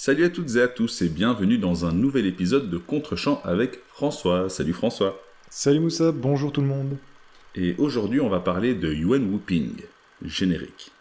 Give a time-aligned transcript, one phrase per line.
[0.00, 3.80] Salut à toutes et à tous et bienvenue dans un nouvel épisode de Contre-champ avec
[3.88, 4.48] François.
[4.48, 5.20] Salut François.
[5.50, 6.98] Salut Moussa, bonjour tout le monde.
[7.56, 9.72] Et aujourd'hui on va parler de Yuan Whooping,
[10.22, 10.92] générique.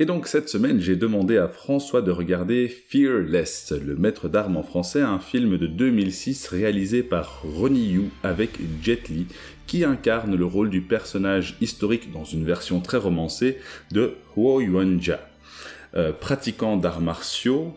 [0.00, 4.62] Et donc cette semaine, j'ai demandé à François de regarder Fearless, le maître d'armes en
[4.62, 9.26] français, un film de 2006 réalisé par Ronnie Yu avec Jet Li,
[9.66, 13.58] qui incarne le rôle du personnage historique dans une version très romancée
[13.90, 15.18] de Huo Yuanjia.
[15.96, 17.76] Euh, pratiquant d'arts martiaux,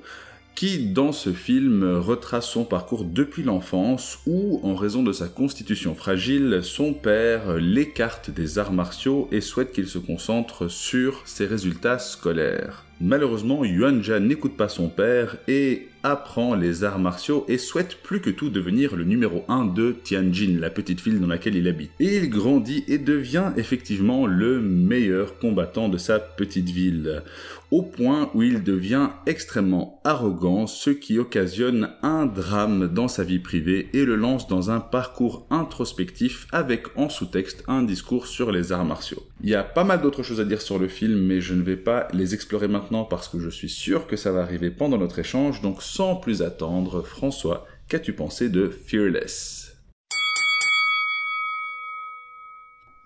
[0.55, 5.95] qui, dans ce film, retrace son parcours depuis l'enfance où, en raison de sa constitution
[5.95, 11.99] fragile, son père l'écarte des arts martiaux et souhaite qu'il se concentre sur ses résultats
[11.99, 12.85] scolaires.
[12.99, 18.29] Malheureusement, Yuan n'écoute pas son père et apprend les arts martiaux et souhaite plus que
[18.29, 21.91] tout devenir le numéro 1 de Tianjin, la petite ville dans laquelle il habite.
[21.99, 27.23] Et il grandit et devient effectivement le meilleur combattant de sa petite ville,
[27.71, 33.39] au point où il devient extrêmement arrogant, ce qui occasionne un drame dans sa vie
[33.39, 38.71] privée et le lance dans un parcours introspectif avec en sous-texte un discours sur les
[38.71, 39.23] arts martiaux.
[39.43, 41.63] Il y a pas mal d'autres choses à dire sur le film, mais je ne
[41.63, 44.97] vais pas les explorer maintenant parce que je suis sûr que ça va arriver pendant
[44.97, 45.61] notre échange,
[45.93, 49.75] sans plus attendre, François, qu'as-tu pensé de Fearless?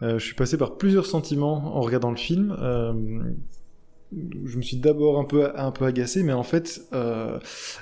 [0.03, 2.55] Euh, Je suis passé par plusieurs sentiments en regardant le film.
[2.61, 2.93] Euh,
[4.45, 7.39] je me suis d'abord un peu un peu agacé, mais en fait, euh,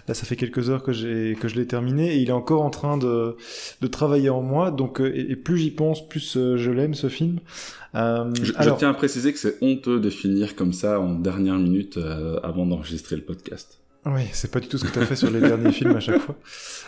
[0.07, 0.91] là, ça fait quelques heures que
[1.33, 3.35] que je l'ai terminé et il est encore en train de
[3.81, 4.71] de travailler en moi.
[4.71, 7.39] Donc, et, plus j'y pense, plus je l'aime ce film.
[7.95, 11.59] Euh, je, je, tiens à préciser que c'est honteux de finir comme ça en dernière
[11.59, 13.82] minute euh, avant d'enregistrer le podcast.
[14.05, 15.99] Oui, c'est pas du tout ce que tu as fait sur les derniers films à
[15.99, 16.35] chaque fois.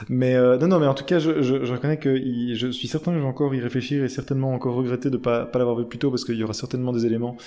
[0.09, 2.87] Mais euh, non, non, mais en tout cas, je, je, je reconnais que je suis
[2.87, 5.77] certain que je vais encore y réfléchir et certainement encore regretter de pas pas l'avoir
[5.77, 7.37] vu plus tôt parce qu'il y aura certainement des éléments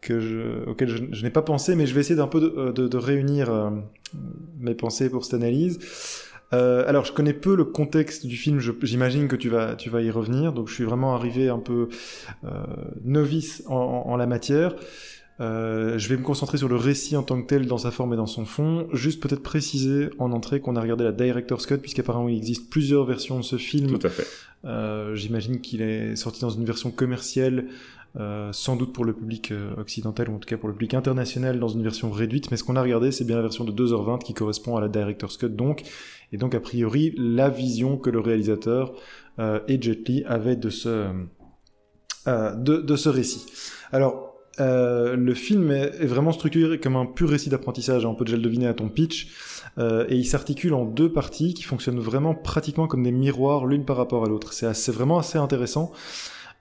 [0.00, 2.72] que je, auquel je, n'ai pas pensé, mais je vais essayer d'un peu de, euh,
[2.72, 3.70] de, de réunir euh,
[4.58, 5.78] mes pensées pour cette analyse.
[6.52, 8.60] Euh, alors, je connais peu le contexte du film.
[8.82, 10.52] J'imagine que tu vas, tu vas y revenir.
[10.52, 11.88] Donc, je suis vraiment arrivé un peu
[12.44, 12.48] euh,
[13.04, 13.74] novice en,
[14.06, 14.74] en, la matière.
[15.40, 18.12] Euh, je vais me concentrer sur le récit en tant que tel, dans sa forme
[18.12, 18.86] et dans son fond.
[18.92, 23.04] Juste peut-être préciser en entrée qu'on a regardé la Director's Cut, puisqu'apparemment il existe plusieurs
[23.04, 23.98] versions de ce film.
[23.98, 24.26] Tout à fait.
[24.64, 27.66] Euh, J'imagine qu'il est sorti dans une version commerciale
[28.18, 30.94] euh, sans doute pour le public euh, occidental ou en tout cas pour le public
[30.94, 33.70] international dans une version réduite, mais ce qu'on a regardé c'est bien la version de
[33.70, 35.84] 2h20 qui correspond à la Director's Cut donc,
[36.32, 38.94] et donc a priori la vision que le réalisateur
[39.38, 41.06] euh, et Jet Li avaient de ce,
[42.26, 43.46] euh, de, de, ce récit.
[43.92, 44.29] Alors,
[44.60, 48.42] euh, le film est, vraiment structuré comme un pur récit d'apprentissage, on peut déjà le
[48.42, 49.28] deviner à ton pitch,
[49.78, 53.96] et il s'articule en deux parties qui fonctionnent vraiment pratiquement comme des miroirs l'une par
[53.96, 54.52] rapport à l'autre.
[54.52, 55.92] C'est vraiment assez intéressant.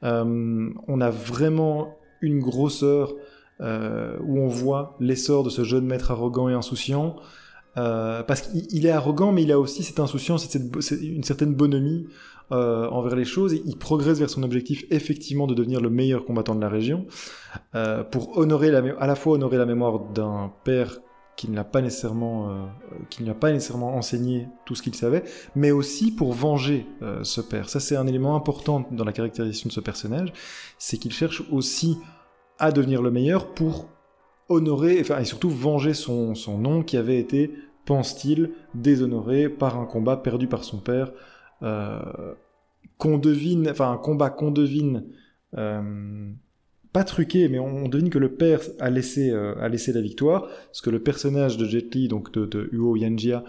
[0.03, 3.13] Euh, on a vraiment une grosseur
[3.61, 7.17] euh, où on voit l'essor de ce jeune maître arrogant et insouciant.
[7.77, 11.53] Euh, parce qu'il est arrogant, mais il a aussi cette insouciance, cette, cette, une certaine
[11.53, 12.07] bonhomie
[12.51, 13.53] euh, envers les choses.
[13.65, 17.05] Il progresse vers son objectif, effectivement, de devenir le meilleur combattant de la région,
[17.75, 20.99] euh, pour honorer à la fois honorer la mémoire d'un père
[21.37, 22.65] qui ne l'a pas nécessairement, euh,
[23.09, 25.23] qui pas nécessairement enseigné tout ce qu'il savait,
[25.55, 26.85] mais aussi pour venger
[27.21, 27.69] ce père.
[27.69, 30.33] Ça, c'est un élément important dans la caractérisation de ce personnage,
[30.77, 31.97] c'est qu'il cherche aussi
[32.57, 33.85] à devenir le meilleur pour
[34.49, 37.53] honorer, enfin, et surtout venger son, son nom qui avait été,
[37.85, 41.11] pense-t-il, déshonoré par un combat perdu par son père,
[41.61, 45.05] qu'on devine, enfin, un combat qu'on devine
[45.57, 46.31] euh,
[46.93, 50.49] pas truqué, mais on devine que le père a laissé, euh, a laissé la victoire,
[50.71, 53.43] ce que le personnage de Jet Li, donc de, de Huo Yanjia,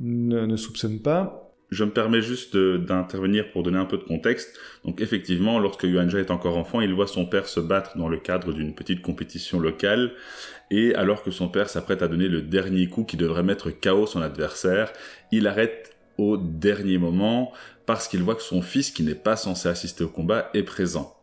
[0.00, 1.52] ne, ne, soupçonne pas.
[1.70, 4.58] Je me permets juste d'intervenir pour donner un peu de contexte.
[4.84, 8.18] Donc effectivement, lorsque Yuanja est encore enfant, il voit son père se battre dans le
[8.18, 10.12] cadre d'une petite compétition locale,
[10.70, 14.06] et alors que son père s'apprête à donner le dernier coup qui devrait mettre KO
[14.06, 14.92] son adversaire,
[15.32, 17.52] il arrête au dernier moment
[17.86, 21.14] parce qu'il voit que son fils, qui n'est pas censé assister au combat, est présent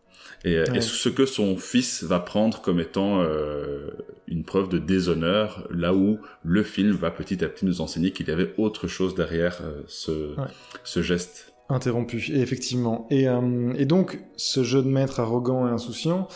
[0.44, 0.78] et, ouais.
[0.78, 3.92] et, ce que son fils va prendre comme étant euh,
[4.28, 8.28] une preuve de déshonneur, là où le film va petit à petit nous enseigner qu'il
[8.28, 10.48] y avait autre chose derrière euh, ce, ouais.
[10.84, 11.54] ce geste.
[11.70, 13.08] Interrompu, et effectivement.
[13.12, 16.28] Et, euh, et, donc, ce jeune maître arrogant et insouciant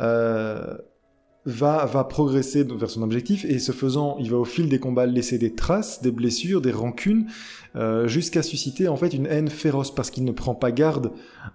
[0.00, 0.76] euh,
[1.44, 5.06] va, va progresser vers son objectif, et ce faisant, il va au fil des combats
[5.06, 7.26] laisser des traces, des blessures, des rancunes,
[7.74, 11.12] euh, jusqu'à susciter en fait une haine féroce parce qu'il ne prend pas garde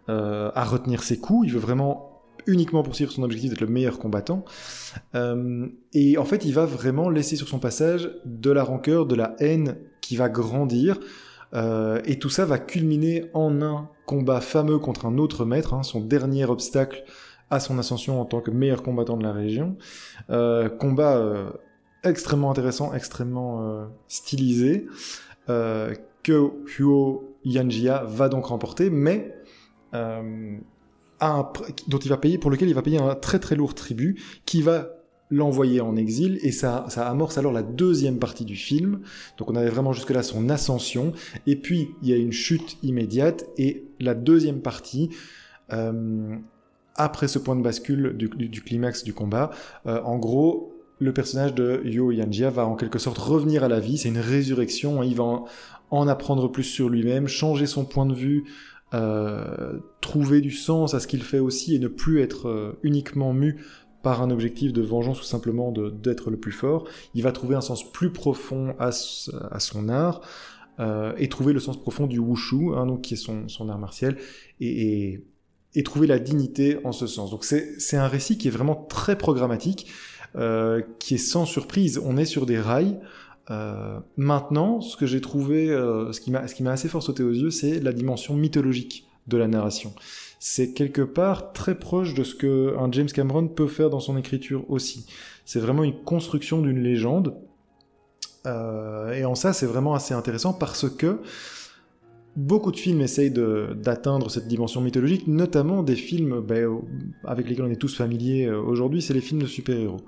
[0.09, 1.47] euh, à retenir ses coups.
[1.47, 2.17] Il veut vraiment
[2.47, 4.45] uniquement poursuivre son objectif d'être le meilleur combattant.
[5.15, 9.15] Euh, et en fait, il va vraiment laisser sur son passage de la rancœur, de
[9.15, 10.99] la haine qui va grandir.
[11.53, 15.83] Euh, et tout ça va culminer en un combat fameux contre un autre maître, hein,
[15.83, 17.03] son dernier obstacle
[17.49, 19.77] à son ascension en tant que meilleur combattant de la région.
[20.29, 21.49] Euh, combat euh,
[22.03, 24.87] extrêmement intéressant, extrêmement stylisé,
[25.47, 29.33] que Huo Yanjia va donc remporter, mais
[29.93, 34.61] dont il va payer, pour lequel il va payer un très très lourd tribut, qui
[34.61, 34.97] va
[35.29, 39.01] l'envoyer en exil, et ça, amorce alors la deuxième partie du film.
[39.37, 41.13] Donc on avait vraiment jusque-là son ascension,
[41.45, 45.09] et puis il y a une chute immédiate, et la deuxième partie,
[45.73, 46.35] euh,
[46.97, 49.51] après ce point de bascule du, climax du combat,
[49.85, 53.79] euh, en gros, le personnage de Yo Yanjia va en quelque sorte revenir à la
[53.79, 55.43] vie, c'est une résurrection, il va
[55.91, 58.45] en, apprendre plus sur lui-même, changer son point de vue,
[58.93, 63.57] euh, trouver du sens à ce qu'il fait aussi et ne plus être uniquement mu
[64.07, 67.61] par un objectif de vengeance ou simplement d'être le plus fort, il va trouver un
[67.61, 70.21] sens plus profond à, son art
[70.79, 73.79] euh, et trouver le sens profond du wushu, hein, donc qui est son, son art
[73.79, 74.17] martial,
[74.61, 75.25] et, et,
[75.83, 77.31] trouver la dignité en ce sens.
[77.31, 79.87] Donc c'est un récit qui est vraiment très programmatique,
[80.35, 82.01] euh, qui est sans surprise.
[82.03, 82.99] On est sur des rails.
[83.49, 87.51] Euh, maintenant, ce que j'ai trouvé, euh, ce qui m'a assez fort sauté aux yeux,
[87.51, 89.93] c'est la dimension mythologique de la narration
[90.39, 94.17] c'est quelque part très proche de ce que un James Cameron peut faire dans son
[94.17, 95.07] écriture aussi.
[95.45, 97.35] C'est vraiment une construction d'une légende.
[98.45, 101.21] Euh, et en ça, c'est vraiment assez intéressant parce que
[102.37, 106.69] beaucoup de films essayent d'atteindre cette dimension mythologique, notamment des films ben,
[107.25, 110.01] avec lesquels on est tous familiers euh, aujourd'hui, c'est les films de super-héros.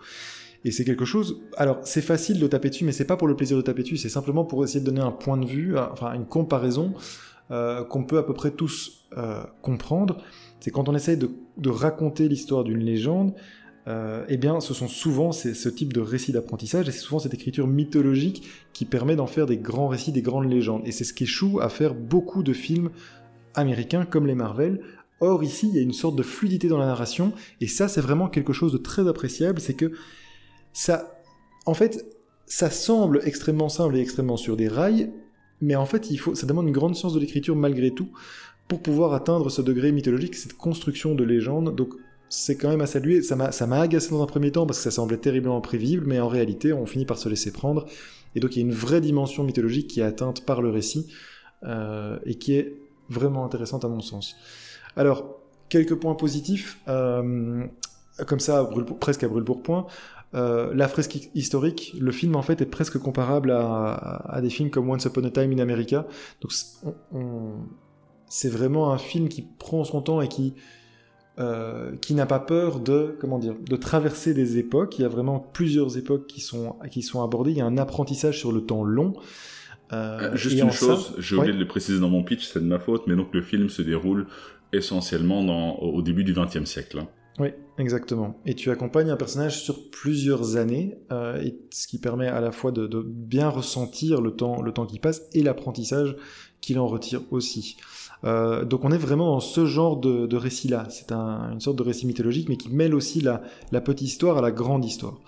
[0.63, 1.41] Et c'est quelque chose.
[1.57, 3.97] Alors, c'est facile de taper dessus, mais c'est pas pour le plaisir de taper dessus,
[3.97, 6.93] c'est simplement pour essayer de donner un point de vue, enfin une comparaison
[7.51, 10.17] euh, qu'on peut à peu près tous euh, comprendre,
[10.59, 11.29] c'est quand on essaye de,
[11.65, 13.33] raconter l'histoire d'une légende,
[13.89, 17.33] euh, eh bien, ce sont souvent ce type de récit d'apprentissage, et c'est souvent cette
[17.33, 20.83] écriture mythologique qui permet d'en faire des grands récits, des grandes légendes.
[20.85, 22.91] Et c'est ce qui échoue à faire beaucoup de films
[23.55, 24.81] américains comme les Marvel.
[25.21, 28.01] Or, ici, il y a une sorte de fluidité dans la narration, et ça, c'est
[28.01, 29.91] vraiment quelque chose de très appréciable, c'est que
[30.71, 31.19] ça,
[31.65, 32.05] en fait,
[32.45, 35.11] ça semble extrêmement simple et extrêmement sur des rails,
[35.61, 38.09] mais en fait, il faut, ça demande une grande science de l'écriture malgré tout
[38.67, 41.75] pour pouvoir atteindre ce degré mythologique, cette construction de légende.
[41.75, 41.95] Donc,
[42.29, 43.21] c'est quand même à saluer.
[43.21, 46.27] Ça m'a, agacé dans un premier temps parce que ça semblait terriblement prévisible, mais en
[46.27, 47.85] réalité, on finit par se laisser prendre.
[48.35, 51.11] Et donc, il y a une vraie dimension mythologique qui est atteinte par le récit
[51.63, 52.77] euh, et qui est
[53.09, 54.35] vraiment intéressante à mon sens.
[54.95, 55.39] Alors,
[55.69, 56.79] quelques points positifs.
[56.87, 57.65] Euh,
[58.27, 59.87] comme ça, presque à brûle-pourpoint.
[60.35, 64.89] Euh, la fresque historique, le film en fait est presque comparable à, des films comme
[64.89, 66.05] Once Upon a Time in America.
[66.41, 66.51] Donc
[68.27, 70.53] c'est vraiment un film qui prend son temps et qui
[71.39, 74.99] euh, qui n'a pas peur de comment dire de traverser des époques.
[74.99, 77.51] Il y a vraiment plusieurs époques qui sont qui sont abordées.
[77.51, 79.13] Il y a un apprentissage sur le temps long.
[79.91, 82.79] Euh, Juste une chose, j'ai oublié de le préciser dans mon pitch, c'est de ma
[82.79, 84.27] faute, mais donc le film se déroule
[84.71, 86.99] essentiellement dans, au début du XXe siècle.
[86.99, 87.07] Hein.
[87.39, 88.35] Oui, exactement.
[88.45, 92.51] Et tu accompagnes un personnage sur plusieurs années, euh, et ce qui permet à la
[92.51, 96.17] fois de, bien ressentir le temps, le temps qui passe et l'apprentissage
[96.69, 97.77] qu'il en retire aussi.
[98.23, 100.87] Euh, donc on est vraiment dans ce genre de, récit-là.
[100.89, 103.41] C'est une sorte de récit mythologique, mais qui mêle aussi la,
[103.81, 105.19] petite histoire à la grande histoire.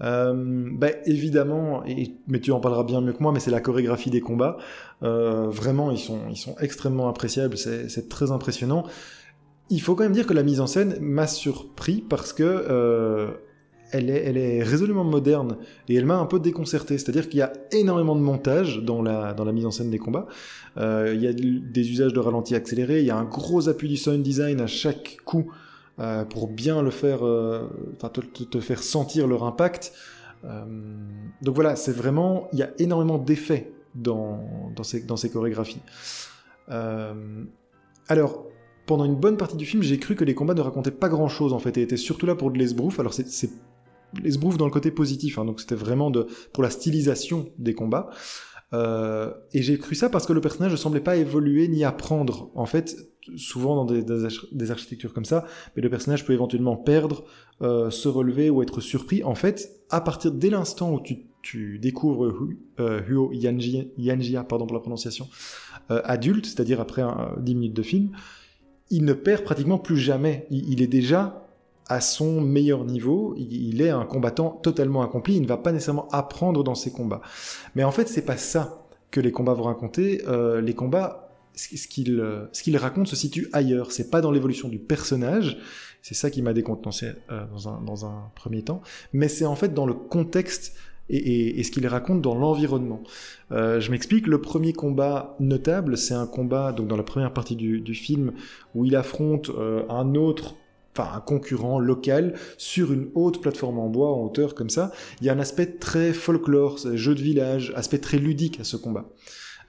[0.00, 3.60] Euh, bah, évidemment, et, mais tu en parleras bien mieux que moi, mais c'est la
[3.60, 4.58] chorégraphie des combats.
[5.00, 8.86] vraiment, ils sont, ils sont extrêmement appréciables, c'est très impressionnant
[9.72, 13.30] il faut quand même dire que la mise en scène m'a surpris parce que euh,
[13.92, 15.56] elle, est, résolument moderne
[15.88, 16.98] et elle m'a un peu déconcerté.
[16.98, 20.26] C'est-à-dire qu'il y a énormément de montage dans la, mise en scène des combats.
[20.78, 23.88] Euh, il y a des usages de ralenti accéléré, il y a un gros appui
[23.88, 25.50] du sound design à chaque coup
[25.98, 27.22] euh, pour bien le faire,
[27.94, 29.92] enfin te, faire sentir leur impact.
[30.42, 35.82] donc voilà, c'est vraiment, il y a énormément d'effets dans, dans, ces, dans ces chorégraphies.
[38.08, 38.46] alors,
[38.86, 41.28] pendant une bonne partie du film, j'ai cru que les combats ne racontaient pas grand
[41.28, 42.98] chose en fait et étaient surtout là pour de l'esbrouf.
[42.98, 43.50] Alors c'est
[44.20, 48.10] l'esbrouf dans le côté positif, hein, donc c'était vraiment de, pour la stylisation des combats.
[48.74, 52.50] Euh, et j'ai cru ça parce que le personnage ne semblait pas évoluer ni apprendre.
[52.54, 52.96] En fait,
[53.36, 55.44] souvent dans des, architectures comme ça,
[55.76, 57.24] mais le personnage peut éventuellement perdre,
[57.60, 59.22] euh, se relever ou être surpris.
[59.24, 62.32] En fait, à partir dès l'instant où tu, découvres
[62.80, 65.28] euh, Huo Yanjia, pardon pour la prononciation,
[65.88, 67.02] adulte, c'est-à-dire après
[67.38, 68.12] 10 minutes de film,
[68.90, 70.46] il ne perd pratiquement plus jamais.
[70.50, 71.48] Il, est déjà
[71.88, 76.08] à son meilleur niveau, il, est un combattant totalement accompli, il ne va pas nécessairement
[76.10, 77.22] apprendre dans ses combats.
[77.74, 80.22] Mais en fait, c'est pas ça que les combats vont raconter.
[80.26, 82.22] Euh, les combats, ce qu'il
[82.52, 83.92] ce raconte se situe ailleurs.
[83.92, 85.58] C'est pas dans l'évolution du personnage.
[86.00, 87.44] C'est ça qui m'a décontenancé euh,
[87.84, 88.80] dans, un, premier temps.
[89.12, 90.74] Mais c'est en fait dans le contexte
[91.10, 93.02] et, ce qu'il raconte dans l'environnement.
[93.50, 97.54] Euh, je m'explique, le premier combat notable, c'est un combat donc dans la première partie
[97.54, 98.32] du, film
[98.74, 99.50] où il affronte
[99.90, 100.54] un autre
[100.96, 104.92] enfin un concurrent local sur une haute plateforme en bois en hauteur comme ça.
[105.20, 108.76] Il y a un aspect très folklore, jeu de village, aspect très ludique à ce
[108.76, 109.08] combat.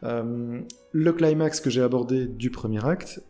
[0.04, 0.60] Euh,
[0.92, 3.22] le climax que j'ai abordé du premier acte,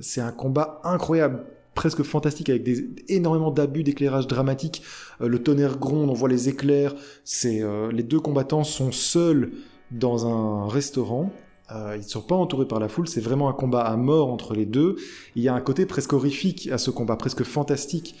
[0.00, 1.44] c'est un combat incroyable,
[1.76, 4.82] presque fantastique avec des, énormément d'abus d'éclairage dramatique.
[5.20, 6.96] Euh, le tonnerre gronde, on voit les éclairs.
[7.44, 9.52] Euh, les deux combattants sont seuls
[9.92, 11.30] dans un restaurant.
[11.72, 13.08] Euh, ils ne sont pas entourés par la foule.
[13.08, 14.96] C'est vraiment un combat à mort entre les deux.
[15.34, 18.14] Il y a un côté presque horrifique à ce combat, presque fantastique.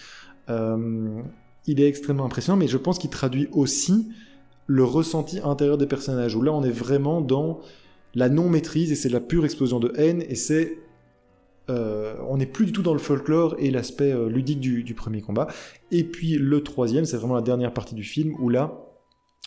[0.48, 4.08] il est extrêmement impressionnant, mais je pense qu'il traduit aussi
[4.66, 6.34] le ressenti intérieur des personnages.
[6.34, 7.60] Où là, on est vraiment dans
[8.14, 10.78] la non maîtrise et c'est la pure explosion de haine et c'est
[11.68, 15.20] euh, on n'est plus du tout dans le folklore et l'aspect euh, ludique du, premier
[15.20, 15.48] combat.
[15.90, 18.80] Et puis le troisième, c'est vraiment la dernière partie du film où là,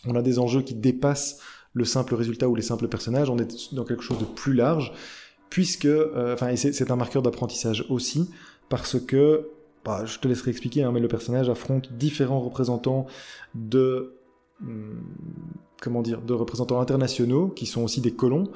[0.06, 1.40] on a des enjeux qui dépassent
[1.74, 3.30] le simple résultat ou les simples personnages.
[3.30, 4.92] On est dans quelque chose de plus large,
[5.50, 8.30] puisque, euh, enfin, c'est un marqueur d'apprentissage aussi,
[8.70, 9.50] parce que,
[9.86, 13.08] bah, je te laisserai expliquer, hein, mais le personnage affronte différents représentants
[13.56, 14.14] de
[14.62, 15.02] hum,
[15.82, 18.52] comment dire, de représentants internationaux qui sont aussi des colons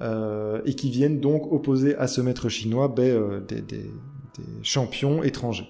[0.00, 3.90] euh, et qui viennent donc opposer à ce maître chinois ben, euh, des,
[4.64, 5.68] champions étrangers.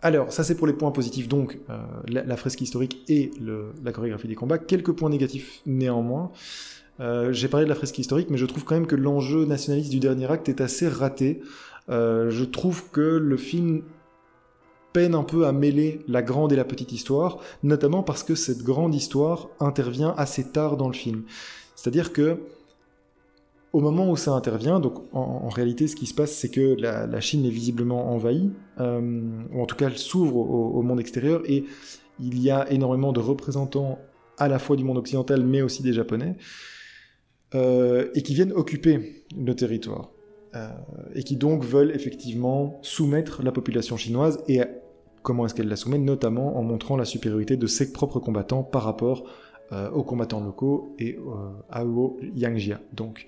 [0.00, 1.58] Alors, ça c'est pour les points positifs, donc
[2.06, 3.32] la, fresque historique et
[3.82, 4.58] la chorégraphie des combats.
[4.58, 6.30] Quelques points négatifs néanmoins.
[7.30, 9.98] J'ai parlé de la fresque historique, mais je trouve quand même que l'enjeu nationaliste du
[9.98, 11.42] dernier acte est assez raté.
[11.88, 13.82] je trouve que le film
[14.92, 18.62] peine un peu à mêler la grande et la petite histoire, notamment parce que cette
[18.62, 21.24] grande histoire intervient assez tard dans le film.
[21.74, 22.38] C'est-à-dire que
[23.78, 27.20] au moment où ça intervient, donc en, réalité, ce qui se passe, c'est que la,
[27.20, 29.20] Chine est visiblement envahie, euh,
[29.52, 31.64] ou en tout cas, elle s'ouvre au, monde extérieur, et
[32.18, 34.00] il y a énormément de représentants
[34.36, 36.34] à la fois du monde occidental, mais aussi des Japonais,
[37.54, 40.10] euh, et qui viennent occuper le territoire,
[40.56, 40.70] euh,
[41.14, 44.60] et qui donc veulent effectivement soumettre la population chinoise, et
[45.22, 48.82] comment est-ce qu'elle la soumet, notamment en montrant la supériorité de ses propres combattants par
[48.82, 49.22] rapport
[49.92, 51.18] aux combattants locaux et
[51.68, 51.84] à
[52.34, 52.80] Yangjia.
[52.94, 53.26] Donc,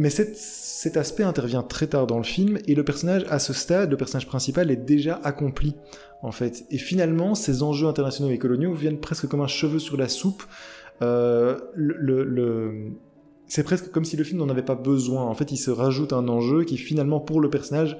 [0.00, 3.90] mais cet aspect intervient très tard dans le film et le personnage, à ce stade,
[3.90, 5.76] le personnage principal est déjà accompli
[6.22, 6.64] en fait.
[6.70, 10.42] Et finalement, ces enjeux internationaux et coloniaux viennent presque comme un cheveu sur la soupe.
[11.02, 11.58] Euh,
[13.46, 15.24] C'est presque comme si le film n'en avait pas besoin.
[15.24, 17.98] En fait, il se rajoute un enjeu qui finalement pour le personnage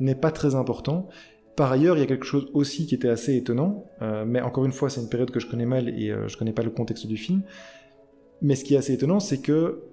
[0.00, 1.08] n'est pas très important.
[1.56, 4.66] Par ailleurs, il y a quelque chose aussi qui était assez étonnant, euh, mais encore
[4.66, 6.70] une fois, c'est une période que je connais mal et euh, je connais pas le
[6.70, 7.40] contexte du film.
[8.42, 9.91] Mais ce qui est assez étonnant, c'est que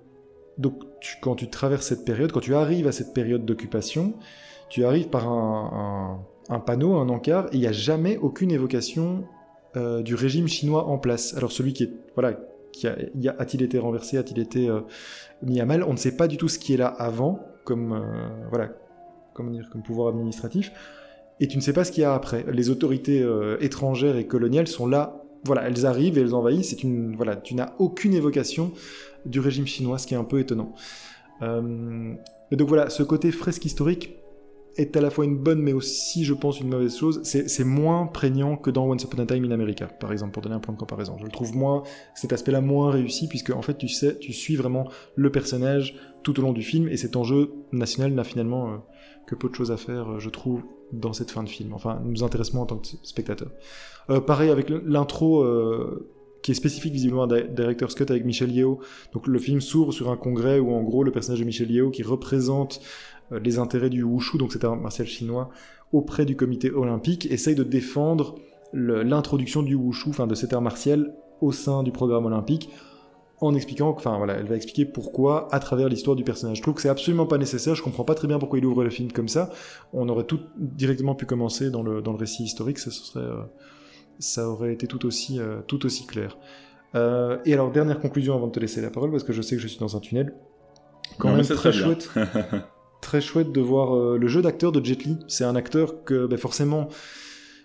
[0.59, 0.83] donc,
[1.21, 4.13] quand tu traverses cette période, quand tu arrives à cette période d'occupation,
[4.69, 6.19] tu arrives par un,
[6.65, 9.23] panneau, un encart, et il n'y a jamais aucune évocation
[9.75, 11.35] euh, du régime chinois en place.
[11.35, 12.37] Alors celui qui est, voilà,
[12.71, 14.69] qui a-t-il été renversé, a-t-il été
[15.41, 17.99] mis à mal On ne sait pas du tout ce qui est là avant, comme
[19.51, 20.71] dire, comme pouvoir administratif
[21.39, 22.45] et tu ne sais pas ce qu'il y a après.
[22.51, 26.69] Les autorités euh, étrangères et coloniales sont là, voilà, elles arrivent et elles envahissent.
[26.69, 28.73] C'est une, voilà, tu n'as aucune évocation
[29.25, 30.73] du régime chinois, ce qui est un peu étonnant.
[31.41, 32.13] Euh,
[32.51, 34.15] donc voilà, ce côté fresque historique
[34.75, 37.21] est à la fois une bonne, mais aussi, je pense, une mauvaise chose.
[37.23, 40.55] C'est moins prégnant que dans Once Upon a Time in America, par exemple, pour donner
[40.55, 41.17] un point de comparaison.
[41.19, 41.83] Je le trouve moins,
[42.15, 46.39] cet aspect-là moins réussi, puisque en fait, tu sais, tu suis vraiment le personnage tout
[46.39, 48.77] au long du film, et cet enjeu national n'a finalement euh,
[49.27, 51.73] que peu de choses à faire, je trouve, dans cette fin de film.
[51.73, 53.49] Enfin, nous intéressons en tant que spectateur.
[54.09, 56.09] Euh, pareil avec l'intro euh,
[56.41, 58.79] qui est spécifique visiblement à Director Scott avec Michel Yeo.
[59.13, 61.89] Donc le film s'ouvre sur un congrès où en gros le personnage de Michel Yeo
[61.89, 62.81] qui représente
[63.31, 65.50] euh, les intérêts du wushu, donc c'est un martial chinois,
[65.91, 68.36] auprès du comité olympique, essaye de défendre
[68.74, 72.69] l'introduction du wushu, enfin de cet art martial au sein du programme olympique
[73.41, 76.58] en expliquant, enfin voilà, elle va expliquer pourquoi à travers l'histoire du personnage.
[76.58, 78.84] Je trouve que c'est absolument pas nécessaire, je comprends pas très bien pourquoi il ouvre
[78.84, 79.50] le film comme ça.
[79.93, 83.41] On aurait tout directement pu commencer dans le, dans le récit historique, ça, serait, euh,
[84.19, 86.38] ça aurait été tout aussi, euh, tout aussi clair.
[86.95, 89.55] Euh, et alors, dernière conclusion avant de te laisser la parole, parce que je sais
[89.55, 90.33] que je suis dans un tunnel.
[91.17, 92.09] Quand même très, chouette.
[93.01, 95.17] très chouette de voir le jeu d'acteur de Jet Li.
[95.27, 96.89] C'est un acteur que ben, forcément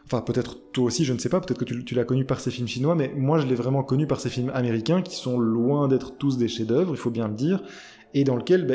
[0.07, 2.51] Enfin, peut-être toi aussi, je ne sais pas, peut-être que tu, l'as connu par ces
[2.51, 5.89] films chinois, mais moi je l'ai vraiment connu par ces films américains qui sont loin
[5.89, 7.63] d'être tous des chefs-d'œuvre, il faut bien le dire,
[8.13, 8.75] et dans lequel, bah,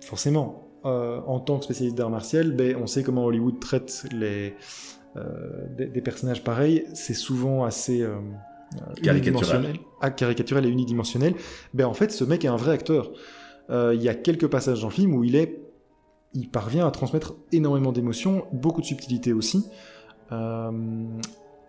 [0.00, 4.56] forcément, euh, en tant que spécialiste d'art martial, bah, on sait comment Hollywood traite les,
[5.16, 8.02] euh, des, personnages pareils, c'est souvent assez.
[8.02, 8.18] Euh,
[9.02, 9.74] caricatural.
[10.00, 11.34] Ah, caricatural et unidimensionnel.
[11.74, 13.12] Ben, en fait, ce mec est un vrai acteur.
[13.68, 15.60] Il y a quelques passages dans le film où il est.
[16.34, 19.64] Il parvient à transmettre énormément d'émotions, beaucoup de subtilité aussi.
[20.32, 20.70] Euh,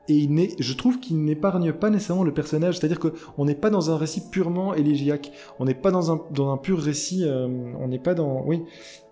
[0.09, 3.91] et il je trouve qu'il n'épargne pas nécessairement le personnage, c'est-à-dire qu'on n'est pas dans
[3.91, 7.47] un récit purement élégiaque, on n'est pas dans un, dans un pur récit, euh,
[7.79, 8.43] on n'est pas dans...
[8.45, 8.63] Oui.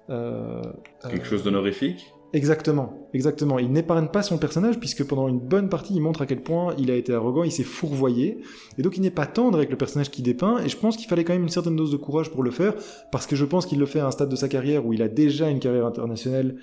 [0.10, 0.62] Euh,
[1.02, 2.14] Quelque chose d'honorifique?
[2.36, 3.60] Exactement, exactement.
[3.60, 6.76] Il n'épargne pas son personnage puisque pendant une bonne partie, il montre à quel point
[6.78, 8.40] il a été arrogant, il s'est fourvoyé,
[8.78, 10.62] et donc il n'est pas tendre avec le personnage qui dépeint.
[10.62, 12.74] Et je pense qu'il fallait quand même une certaine dose de courage pour le faire,
[13.10, 15.02] parce que je pense qu'il le fait à un stade de sa carrière où il
[15.02, 16.58] a déjà une carrière internationale,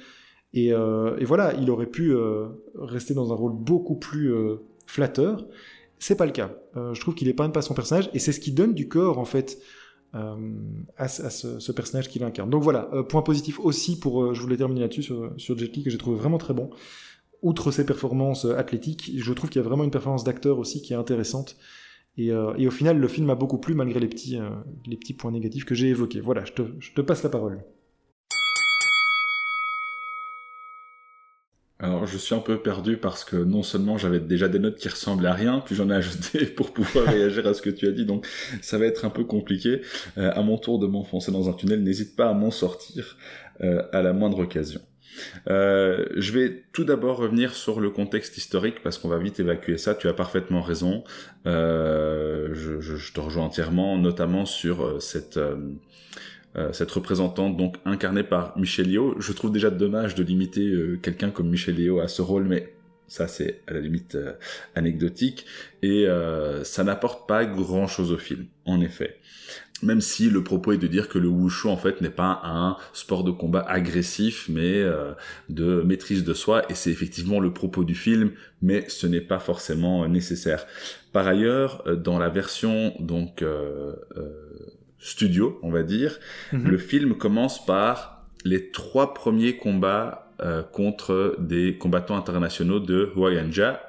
[0.53, 5.47] et, euh, voilà, il aurait pu euh, rester dans un rôle beaucoup plus euh, flatteur.
[5.99, 6.51] C'est pas le cas.
[6.75, 9.25] je trouve qu'il épargne pas son personnage, et c'est ce qui donne du corps en
[9.25, 9.59] fait
[10.15, 10.37] euh,
[10.99, 12.51] à, ce, personnage qu'il incarne.
[12.51, 15.75] Donc voilà, euh, point positif aussi pour, euh, je voulais terminer là-dessus sur, sur Jet
[15.75, 16.69] Li que j'ai trouvé vraiment très bon.
[17.41, 20.93] Outre ses performances athlétiques, je trouve qu'il y a vraiment une performance d'acteur aussi qui
[20.93, 21.57] est intéressante.
[22.19, 24.39] Et, et, au final, le film m'a beaucoup plu malgré les petits,
[24.87, 26.21] les petits points négatifs que j'ai évoqués.
[26.21, 27.65] Voilà, je te, je te passe la parole.
[31.83, 34.89] Alors, je suis un peu perdu parce que non seulement j'avais déjà des notes qui
[34.89, 37.91] ressemblaient à rien, puis j'en ai ajouté pour pouvoir réagir à ce que tu as
[37.91, 38.25] dit, donc
[38.61, 39.83] ça va être un peu compliqué.
[40.17, 43.17] Euh, à mon tour de m'enfoncer dans un tunnel, n'hésite pas à m'en sortir
[43.65, 44.81] euh, à la moindre occasion.
[45.51, 49.77] Euh, je vais tout d'abord revenir sur le contexte historique parce qu'on va vite évacuer
[49.77, 49.97] ça.
[49.97, 51.03] Tu as parfaitement raison.
[51.45, 55.39] Je, te rejoins entièrement, notamment sur cette
[56.57, 59.15] euh, cette représentante donc incarnée par Michel Yeo.
[59.19, 62.75] Je trouve déjà dommage de limiter euh, quelqu'un comme Michel Yeo à ce rôle, mais
[63.09, 64.33] ça c'est à la limite euh,
[64.75, 65.47] anecdotique
[65.83, 66.07] et
[66.63, 69.17] ça n'apporte pas grand chose au film, en effet.
[69.83, 72.77] Même si le propos est de dire que le wushu en fait n'est pas un
[72.93, 74.81] sport de combat agressif, mais
[75.49, 78.31] de maîtrise de soi, et c'est effectivement le propos du film,
[78.61, 80.67] mais ce n'est pas forcément nécessaire.
[81.13, 83.43] Par ailleurs, dans la version donc
[85.03, 86.19] studio, on va dire.
[86.53, 86.69] Mhm.
[86.69, 93.81] Le film commence par les trois premiers combats euh, contre des combattants internationaux de Huayanja.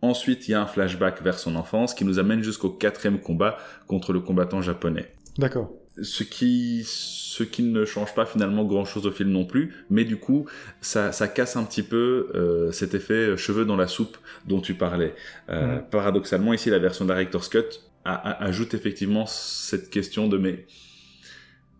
[0.00, 3.56] Ensuite, il y a un flashback vers son enfance qui nous amène jusqu'au quatrième combat
[3.86, 5.12] contre le combattant japonais.
[5.38, 5.70] D'accord.
[6.02, 10.04] Ce qui, ce qui ne change pas finalement grand chose au film non plus, mais
[10.04, 10.46] du coup,
[10.80, 14.16] ça, ça casse un petit peu euh, cet effet cheveux dans la soupe
[14.48, 15.14] dont tu parlais.
[15.50, 15.78] Euh.
[15.78, 20.66] Paradoxalement, ici, la version Director's Cut ajoute effectivement cette question de mais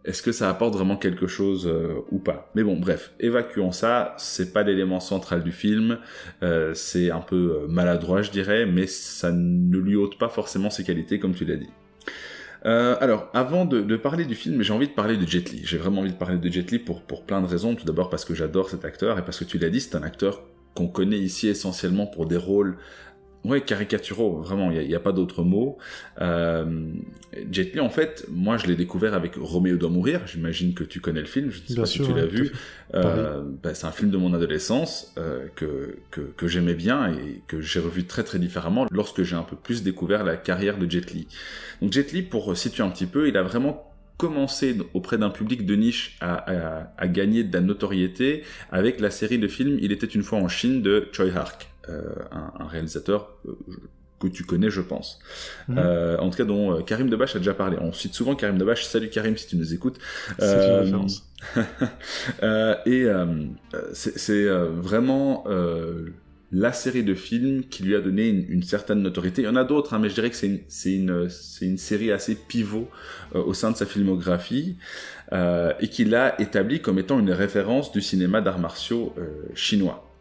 [0.04, 2.50] est-ce que ça apporte vraiment quelque chose euh, ou pas?
[2.54, 4.14] Mais bon, bref, évacuons ça.
[4.18, 5.98] C'est pas l'élément central du film.
[6.42, 10.70] Euh, c'est un peu euh, maladroit, je dirais, mais ça ne lui ôte pas forcément
[10.70, 11.70] ses qualités, comme tu l'as dit.
[12.64, 15.62] alors, avant de, parler du film, j'ai envie de parler de Jet Li.
[15.64, 17.74] J'ai vraiment envie de parler de Jet Li pour plein de raisons.
[17.76, 20.02] Tout d'abord parce que j'adore cet acteur et parce que tu l'as dit, c'est un
[20.02, 20.42] acteur
[20.74, 22.76] qu'on connaît ici essentiellement pour des rôles
[23.44, 25.76] Ouais, caricaturaux, vraiment, il n'y a, pas d'autre mot.
[26.20, 26.92] Euh,
[27.50, 31.00] Jet Li, en fait, moi je l'ai découvert avec Roméo doit mourir, j'imagine que tu
[31.00, 32.52] connais le film, je ne sais pas si tu l'as vu.
[32.94, 37.42] Euh, bah, c'est un film de mon adolescence euh, que, que, que j'aimais bien et
[37.48, 40.88] que j'ai revu très très différemment lorsque j'ai un peu plus découvert la carrière de
[40.88, 41.26] Jet Li.
[41.81, 45.66] Donc Jet Li, pour situer un petit peu, il a vraiment commencé auprès d'un public
[45.66, 49.90] de niche à, à, à, gagner de la notoriété avec la série de films Il
[49.90, 51.71] était une fois en Chine de Choi Hark.
[51.88, 53.57] Euh, un, réalisateur euh,
[54.21, 55.18] que tu connais, je pense.
[55.66, 55.79] Mhm.
[55.79, 57.77] Euh, en tout cas, dont Karim Debache a déjà parlé.
[57.81, 58.85] On cite souvent Karim Debache.
[58.85, 59.99] Salut Karim, si tu nous écoutes.
[60.38, 61.29] C'est une référence.
[62.87, 63.07] et
[63.92, 65.45] c'est vraiment
[66.55, 69.42] la série de films qui lui a donné une, certaine notoriété.
[69.42, 71.29] Il y en a d'autres, hein, mais je dirais que c'est une, une,
[71.62, 72.88] une, série assez pivot
[73.35, 74.77] au sein de sa filmographie
[75.33, 79.16] et qui l'a établi comme étant une référence du cinéma d'arts martiaux
[79.55, 80.12] chinois.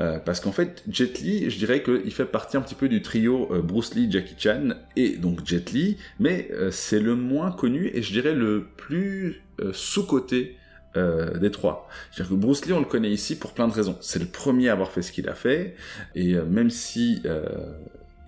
[0.00, 3.02] Euh, parce qu'en fait, Jet Li, je dirais qu'il fait partie un petit peu du
[3.02, 7.52] trio euh, Bruce Lee, Jackie Chan et donc Jet Li, mais euh, c'est le moins
[7.52, 10.56] connu et je dirais le plus sous-coté
[10.94, 11.88] des trois.
[12.10, 13.96] C'est-à-dire que Bruce Lee, on le connaît ici pour plein de raisons.
[14.00, 15.74] C'est le premier à avoir fait ce qu'il a fait,
[16.14, 17.22] et même si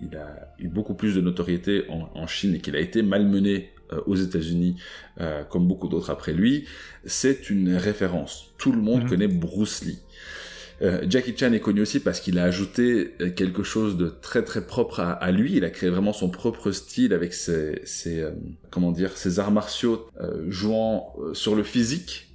[0.01, 3.71] il a eu beaucoup plus de notoriété en, Chine et qu'il a été malmené
[4.05, 4.77] aux États-Unis,
[5.49, 6.65] comme beaucoup d'autres après lui,
[7.05, 8.53] c'est une référence.
[8.57, 9.09] Tout le monde mhm.
[9.09, 9.99] connaît Bruce Lee.
[10.81, 14.43] Euh, Jackie Chan est connu aussi parce qu'il a ajouté euh, quelque chose de très
[14.43, 15.55] très propre à, lui.
[15.55, 18.31] Il a créé vraiment son propre style avec ses, euh,
[18.71, 20.07] comment dire, ses arts martiaux
[20.47, 22.31] jouant sur le physique.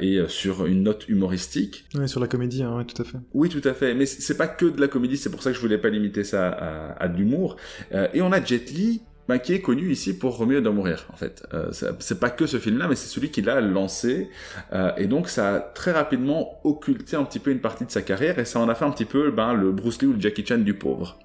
[0.00, 1.84] et sur une note humoristique.
[1.94, 3.18] Oui, sur la comédie, hein, tout à fait.
[3.34, 3.94] Oui, tout à fait.
[3.94, 6.24] Mais c'est pas que de la comédie, c'est pour ça que je voulais pas limiter
[6.24, 7.54] ça à, à de l'humour.
[7.92, 11.16] et on a Jet Li, bah, qui est connu ici pour Roméo doit mourir, en
[11.16, 11.46] fait.
[11.54, 14.28] Euh, c'est pas que ce film-là, mais c'est celui qui l'a lancé,
[14.72, 18.02] euh, et donc ça a très rapidement occulté un petit peu une partie de sa
[18.02, 20.20] carrière, et ça en a fait un petit peu ben, le Bruce Lee ou le
[20.20, 21.16] Jackie Chan du pauvre.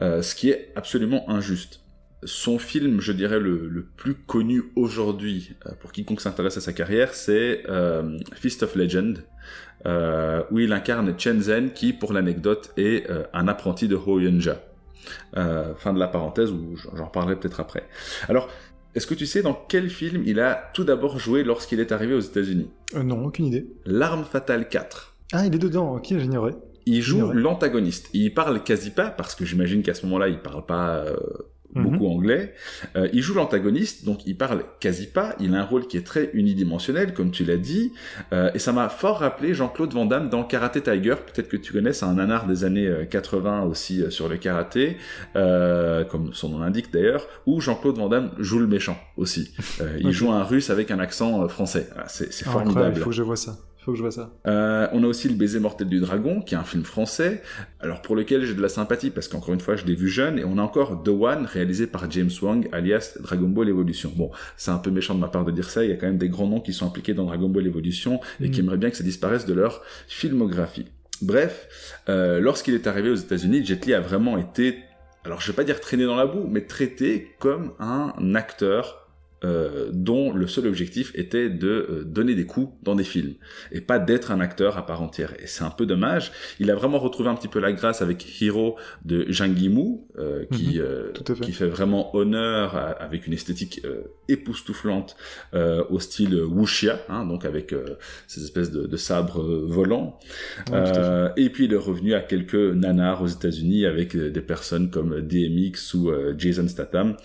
[0.00, 1.80] Euh, ce qui est absolument injuste.
[2.24, 6.72] son film, je dirais, le, le plus connu aujourd'hui, euh, pour quiconque s'intéresse à sa
[6.72, 7.62] carrière, c'est
[8.36, 9.22] Fist of Legend,
[10.50, 14.62] où il incarne Chen Zhen, qui, pour l'anecdote, est un apprenti de Ho Yun-ja.
[15.36, 17.88] Euh, fin de la parenthèse, où j'en reparlerai peut-être après.
[18.28, 18.48] Alors,
[18.94, 22.14] est-ce que tu sais dans quel film il a tout d'abord joué lorsqu'il est arrivé
[22.14, 22.70] aux États-Unis?
[22.94, 23.66] Euh, non, aucune idée.
[23.84, 25.16] L'arme fatale 4.
[25.32, 26.54] Ah, il est dedans, ok, j'ignorais.
[26.86, 28.10] Il joue l'antagoniste.
[28.12, 31.16] Il parle quasi pas, parce que j'imagine qu'à ce moment-là, il parle pas euh,
[31.74, 31.82] Mhm.
[31.84, 32.54] beaucoup anglais.
[32.96, 35.34] Euh, il joue l'antagoniste, donc il parle quasi pas.
[35.40, 37.92] Il a un rôle qui est très unidimensionnel, comme tu l'as dit.
[38.32, 41.14] Euh, et ça m'a fort rappelé Jean-Claude Van Damme dans Karate Tiger.
[41.32, 44.36] Peut-être que tu connais, c'est un nanar des années euh, 80 aussi euh, sur le
[44.36, 44.96] karaté,
[45.36, 49.52] euh, comme son nom l'indique d'ailleurs, où Jean-Claude Van Damme joue le méchant aussi.
[49.80, 51.88] Euh, il joue un russe avec un accent euh, français.
[52.06, 52.68] C'est Ah, formidable.
[52.70, 53.56] incroyable, il faut que je vois ça.
[53.84, 54.32] Faut que je vois ça.
[54.46, 57.42] Euh, on a aussi Le baiser mortel du dragon, qui est un film français,
[57.80, 60.38] alors pour lequel j'ai de la sympathie, parce qu'encore une fois, je l'ai vu jeune,
[60.38, 64.10] et on a encore The One, réalisé par James Wang, alias Dragon Ball Evolution.
[64.16, 66.06] Bon, c'est un peu méchant de ma part de dire ça, il y a quand
[66.06, 68.66] même des grands noms qui sont impliqués dans Dragon Ball Evolution, et qui Mhm.
[68.68, 70.86] aimeraient bien que ça disparaisse de leur filmographie.
[71.20, 71.68] Bref,
[72.08, 74.78] euh, lorsqu'il est arrivé aux États-Unis, Jet Li a vraiment été,
[75.24, 79.03] alors je vais pas dire traîné dans la boue, mais traité comme un acteur
[79.44, 83.34] euh, dont le seul objectif était de euh, donner des coups dans des films
[83.70, 85.34] et pas d'être un acteur à part entière.
[85.40, 86.32] Et c'est un peu dommage.
[86.60, 90.44] Il a vraiment retrouvé un petit peu la grâce avec Hiro de Zhang Yimou, euh,
[90.52, 91.40] qui, Mhm, fait.
[91.44, 93.82] qui fait vraiment honneur à- avec une esthétique
[94.28, 95.16] époustouflante
[95.52, 97.74] au style wuxia, hein, donc avec
[98.26, 100.18] ces espèces de, de sabres volants.
[100.72, 105.20] Ouais, et puis il est revenu à quelques nanars aux États-Unis avec des personnes comme
[105.20, 107.16] DMX ou Jason Statham.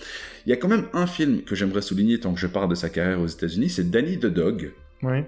[0.45, 2.75] Il y a quand même un film que j'aimerais souligner tant que je parle de
[2.75, 4.71] sa carrière aux États-Unis, c'est Danny the Dog.
[5.03, 5.23] Oui.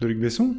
[0.00, 0.56] De Luc Besson?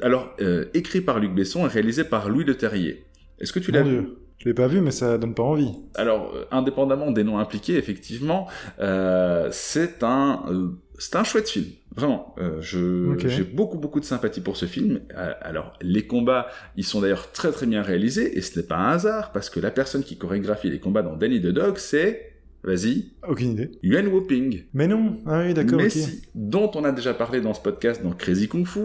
[0.00, 3.04] Alors, euh, écrit par Luc Besson et réalisé par Louis Leterrier.
[3.38, 4.08] Est-ce que tu l'as vu?
[4.38, 5.70] Je l'ai pas vu, mais ça donne pas envie.
[5.94, 8.48] Alors, euh, indépendamment des noms impliqués, effectivement,
[8.80, 11.66] euh, c'est un, euh, c'est un chouette film.
[11.94, 15.00] Vraiment, Euh, je, j'ai beaucoup beaucoup de sympathie pour ce film.
[15.42, 18.92] Alors, les combats, ils sont d'ailleurs très très bien réalisés, et ce n'est pas un
[18.92, 22.31] hasard parce que la personne qui chorégraphie les combats dans Danny the Dog, c'est,
[22.64, 23.70] vas-y, Aucune idée.
[23.82, 24.64] Yuan Woping.
[24.74, 25.18] Mais non.
[25.26, 28.48] Ah oui, d'accord, Mais si, dont on a déjà parlé dans ce podcast dans Crazy
[28.48, 28.80] Kung Fu,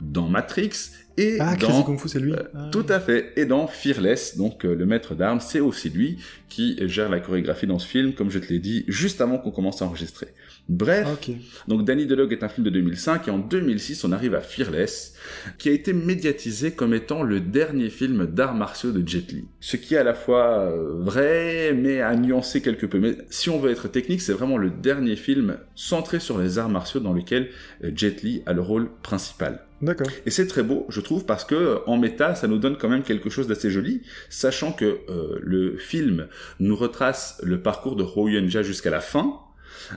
[0.00, 0.70] dans Matrix
[1.16, 2.32] et Ah, dans Crazy Kung Fu, c'est lui.
[2.32, 3.32] euh, Ah, tout à fait.
[3.36, 6.18] Et dans Fearless, donc euh, le maître d'armes, c'est aussi lui
[6.48, 9.50] qui gère la chorégraphie dans ce film, comme je te l'ai dit, juste avant qu'on
[9.50, 10.28] commence à enregistrer.
[10.68, 11.34] Bref, Ah, ok.
[11.68, 15.14] donc Danny DeLog est un film de 2005 et en 2006 on arrive à Fearless,
[15.58, 19.44] qui a été médiatisé comme étant le dernier film d'arts martiaux de Jet Li.
[19.60, 22.98] Ce qui est à la fois euh, vrai, mais à nuancer quelque peu.
[23.00, 26.68] Mais si on veut être technique, c'est vraiment le dernier film centré sur les arts
[26.70, 27.48] martiaux dans lequel
[27.84, 29.64] euh, Jet Li a le rôle principal.
[29.82, 30.06] D'accord.
[30.26, 32.88] Et c'est très beau, je trouve, parce que euh, en méta, ça nous donne quand
[32.88, 36.28] même quelque chose d'assez joli, sachant que euh, le film
[36.60, 39.40] nous retrace le parcours de Ho Yun-ja jusqu'à la fin,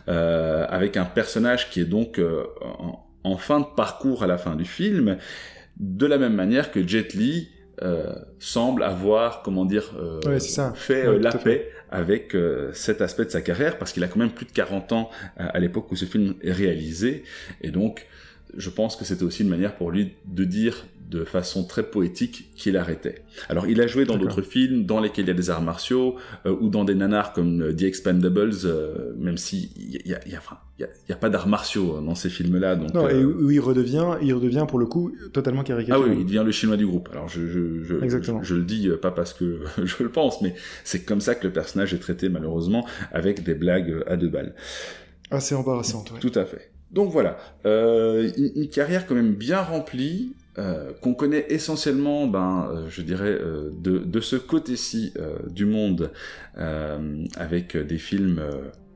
[0.07, 4.55] avec un personnage qui est donc euh, en, en fin de parcours à la fin
[4.55, 5.17] du film,
[5.79, 7.49] de la même manière que Jet Li
[7.81, 10.71] euh, semble avoir, comment dire, euh, Ouais, c'est ça.
[10.75, 11.39] fait Ouais, euh, la fait.
[11.43, 14.51] paix avec euh, cet aspect de sa carrière, parce qu'il a quand même plus de
[14.51, 15.09] 40 ans
[15.39, 17.23] euh, à l'époque où ce film est réalisé,
[17.61, 18.07] et donc
[18.57, 22.49] je pense que c'était aussi une manière pour lui de dire de façon très poétique
[22.55, 23.21] qu'il arrêtait.
[23.47, 26.15] Alors il a joué dans d'autres films dans lesquels il y a des arts martiaux
[26.47, 30.19] euh, ou dans des nanars comme euh, The Expendables, euh, même si il y a,
[30.25, 32.29] il y a- enfin, il y a- il y a pas d'arts martiaux dans ces
[32.29, 32.75] films-là.
[32.75, 36.09] Donc, Non, euh, et où il redevient, il redevient pour le coup totalement ah caricatural.
[36.09, 37.09] oui, il devient le chinois du groupe.
[37.11, 38.41] Alors je, je, je, Exactement.
[38.41, 41.45] je, je le dis pas parce que je le pense, mais c'est comme ça que
[41.45, 44.55] le personnage est traité malheureusement avec des blagues à deux balles.
[45.29, 46.19] Assez embarrassante, ouais.
[46.19, 46.71] Tout à fait.
[46.95, 52.85] Donc voilà, euh, une, carrière quand même bien remplie, euh, qu'on connaît essentiellement, ben, euh,
[52.89, 53.37] je dirais,
[53.77, 55.13] de, ce côté-ci
[55.49, 56.11] du monde,
[56.55, 58.41] avec des films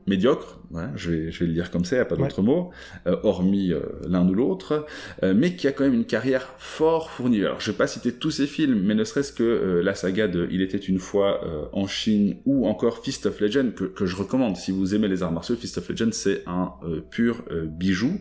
[0.06, 2.22] médiocres, ouais, je, vais, je vais le dire comme ça, y a pas Ouais.
[2.22, 2.70] d'autre mot,
[3.06, 4.86] euh, hormis euh, l'un ou l'autre,
[5.22, 7.40] euh, mais qui a quand même une carrière fort fournie.
[7.44, 10.48] Alors je vais pas citer tous ces films, mais ne serait-ce que la saga de
[10.50, 11.40] Il était une fois
[11.72, 14.56] en Chine, ou encore Fist of Legend, que, que je recommande.
[14.56, 16.72] Si vous aimez les arts martiaux, Fist of Legend, c'est un
[17.10, 18.20] pur bijou.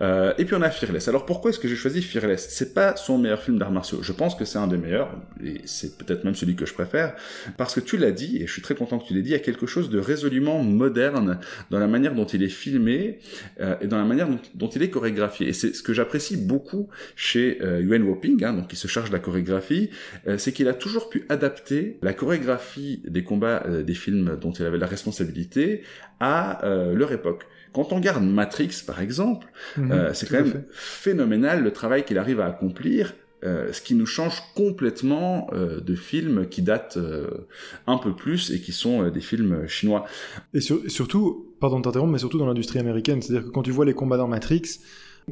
[0.00, 1.08] Et puis on a Fearless.
[1.08, 2.48] Alors pourquoi est-ce que j'ai choisi Fearless?
[2.50, 3.98] C'est pas son meilleur film d'arts martiaux.
[4.02, 5.10] Je pense que c'est un des meilleurs,
[5.42, 7.14] et c'est peut-être même celui que je préfère,
[7.56, 9.32] parce que tu l'as dit, et je suis très content que tu l'aies dit, il
[9.32, 11.38] y a quelque chose de résolument moderne
[11.70, 13.18] dans la manière dont il est filmé
[13.60, 15.48] euh, et dans la manière dont, dont il est chorégraphié.
[15.48, 19.08] Et c'est ce que j'apprécie beaucoup chez euh, Yuan Woping, hein, donc qui se charge
[19.10, 19.90] de la chorégraphie,
[20.26, 24.52] euh, c'est qu'il a toujours pu adapter la chorégraphie des combats euh, des films dont
[24.52, 25.82] il avait la responsabilité
[26.20, 26.60] à
[26.94, 27.46] leur époque.
[27.72, 30.66] Quand on regarde Matrix, par exemple, Mhm, c'est quand même fait.
[30.70, 36.62] phénoménal le travail qu'il arrive à accomplir ce qui nous change complètement de films qui
[36.62, 36.98] datent
[37.88, 40.04] un peu plus et qui sont des films chinois.
[40.54, 43.86] Et surtout, pardon de t'interrompre, mais surtout dans l'industrie américaine, c'est-à-dire que quand tu vois
[43.86, 44.80] les combats dans Matrix,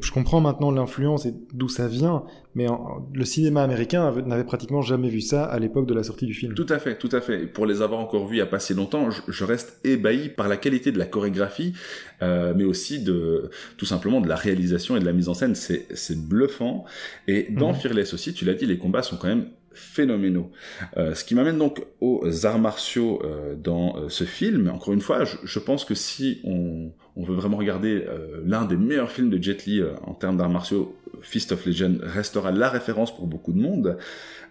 [0.01, 2.23] je comprends maintenant l'influence et d'où ça vient,
[2.55, 2.67] mais
[3.13, 6.53] le cinéma américain n'avait pratiquement jamais vu ça à l'époque de la sortie du film.
[6.53, 7.45] Tout à fait, tout à fait.
[7.47, 10.47] pour les avoir encore vus il n'y a pas si longtemps, je, reste ébahi par
[10.47, 11.73] la qualité de la chorégraphie,
[12.21, 15.55] euh, mais aussi de tout simplement de la réalisation et de la mise en scène.
[15.55, 16.85] C'est bluffant.
[17.27, 17.75] Et dans mhm.
[17.75, 20.51] Fearless aussi, tu l'as dit, les combats sont quand même phénoménaux.
[20.97, 24.69] Euh, ce qui m'amène donc aux arts martiaux euh, dans euh, ce film.
[24.69, 28.05] Encore une fois, je, je pense que si on, on veut vraiment regarder
[28.45, 32.51] l'un des meilleurs films de Jet Li en termes d'arts martiaux, Fist of Legend restera
[32.51, 33.97] la référence pour beaucoup de monde.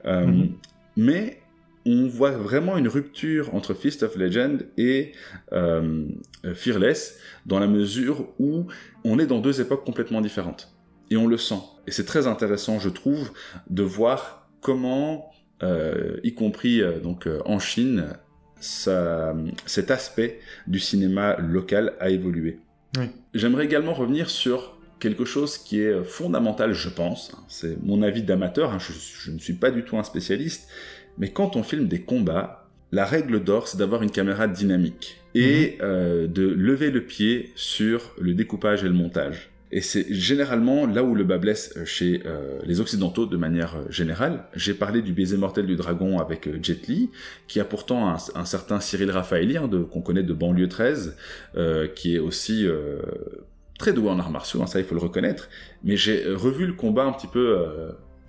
[0.04, 0.50] Mhm.
[0.96, 1.38] Mais
[1.86, 5.12] on voit vraiment une rupture entre Fist of Legend et
[6.54, 8.66] Fearless dans la mesure où
[9.04, 10.74] on est dans deux époques complètement différentes.
[11.10, 11.60] Et on le sent.
[11.86, 13.32] Et c'est très intéressant, je trouve,
[13.68, 15.30] de voir comment,
[15.62, 18.06] euh, y compris euh, donc euh, en Chine,
[18.60, 19.34] ça,
[19.66, 22.58] cet aspect du cinéma local a évolué.
[23.34, 27.32] J'aimerais également revenir sur quelque chose qui est fondamental, je pense.
[27.48, 30.68] C'est mon avis d'amateur, hein, je, je, ne suis pas du tout un spécialiste,
[31.16, 35.78] mais quand on filme des combats, la règle d'or, c'est d'avoir une caméra dynamique et
[35.80, 36.26] mhm.
[36.26, 39.49] de lever le pied sur le découpage et le montage.
[39.72, 43.76] Et c'est généralement là où le bas blesse euh, chez euh, les Occidentaux de manière
[43.76, 44.44] euh, générale.
[44.54, 47.10] J'ai parlé du baiser mortel du dragon avec Jet Li,
[47.46, 51.16] qui a pourtant un, certain Cyril Raffaelli, hein, qu'on connaît de banlieue 13,
[51.94, 52.66] qui est aussi
[53.78, 55.48] très doué en arts martiaux, hein, ça il faut le reconnaître.
[55.84, 57.56] Mais j'ai revu le combat un petit peu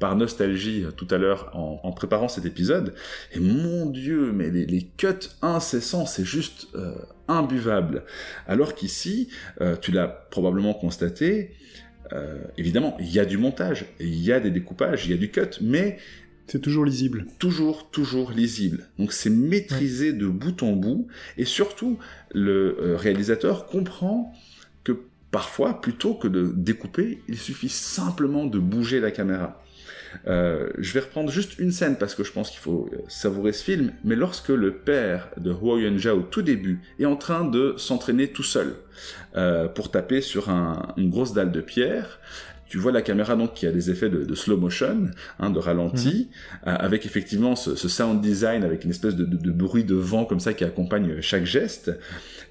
[0.02, 2.96] par nostalgie tout à l'heure en, préparant cet épisode.
[3.34, 6.96] Et mon Dieu, mais les, cuts incessants, c'est juste euh,
[7.28, 8.04] imbuvable.
[8.48, 9.30] Alors qu'ici,
[9.62, 11.52] euh, tu l'as probablement constaté,
[12.14, 15.18] euh, évidemment, il y a du montage, il y a des découpages, il y a
[15.18, 16.00] du cut, mais
[16.48, 17.28] c'est toujours lisible.
[17.38, 18.88] Toujours, toujours lisible.
[18.98, 22.00] Donc c'est maîtrisé de bout en bout, et surtout,
[22.34, 24.34] le réalisateur comprend
[24.84, 24.94] que
[25.30, 29.62] parfois, plutôt que de découper, il suffit simplement de bouger la caméra.
[30.28, 33.54] Euh, je vais reprendre juste une scène parce que je pense qu'il faut euh, savourer
[33.54, 37.46] ce film, mais lorsque le père de Huo Yuanjia au tout début est en train
[37.46, 38.76] de s'entraîner tout seul
[39.36, 40.50] euh, pour taper sur
[40.98, 42.20] une grosse dalle de pierre,
[42.68, 46.30] tu vois la caméra donc qui a des effets de, slow motion, hein, de ralenti,
[46.66, 46.76] mhm.
[46.78, 50.54] avec effectivement ce, sound design avec une espèce de, de, bruit de vent comme ça
[50.54, 51.92] qui accompagne chaque geste.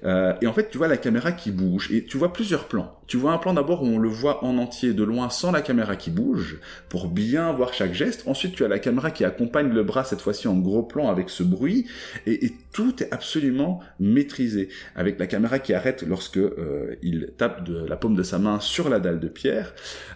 [0.03, 2.97] Euh, et en fait, tu vois la caméra qui bouge et tu vois plusieurs plans.
[3.07, 5.61] Tu vois un plan d'abord où on le voit en entier de loin sans la
[5.61, 6.59] caméra qui bouge
[6.89, 8.23] pour bien voir chaque geste.
[8.25, 11.29] Ensuite, tu as la caméra qui accompagne le bras cette fois-ci en gros plan avec
[11.29, 11.87] ce bruit
[12.25, 17.85] et, tout est absolument maîtrisé avec la caméra qui arrête lorsque euh, il tape de
[17.85, 19.73] la paume de sa main sur la dalle de pierre.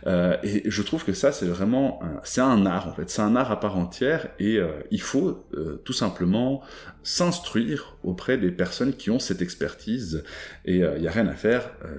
[0.07, 3.35] Euh, et je trouve que ça, c'est vraiment, c'est un art en fait, c'est un
[3.35, 5.45] art à part entière et il faut
[5.83, 6.61] tout simplement
[7.03, 9.74] s'instruire auprès des personnes qui ont cette expertise
[10.65, 11.71] et il euh, n'y a rien à faire.
[11.83, 11.95] Euh,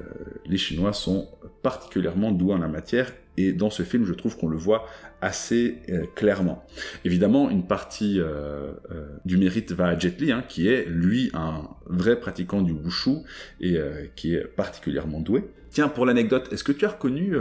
[0.46, 1.28] les Chinois sont
[1.62, 4.86] particulièrement doués en la matière et dans ce film, je trouve qu'on le voit
[5.20, 6.64] assez euh, clairement.
[7.04, 8.18] Évidemment, une partie
[9.24, 13.18] du mérite va à Jet Li, hein, qui est lui un vrai pratiquant du wushu
[13.60, 13.78] et
[14.14, 15.44] qui est particulièrement doué.
[15.70, 17.32] Tiens, pour l'anecdote, est-ce que tu as reconnu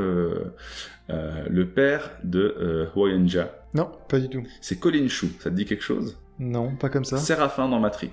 [1.09, 4.43] le père de Huo Yuanjia Non, pas du tout.
[4.59, 5.27] C'est Colin Shu.
[5.39, 6.17] Ça te dit quelque chose?
[6.39, 7.17] Non, pas comme ça.
[7.17, 8.11] Séraphin dans Matrix.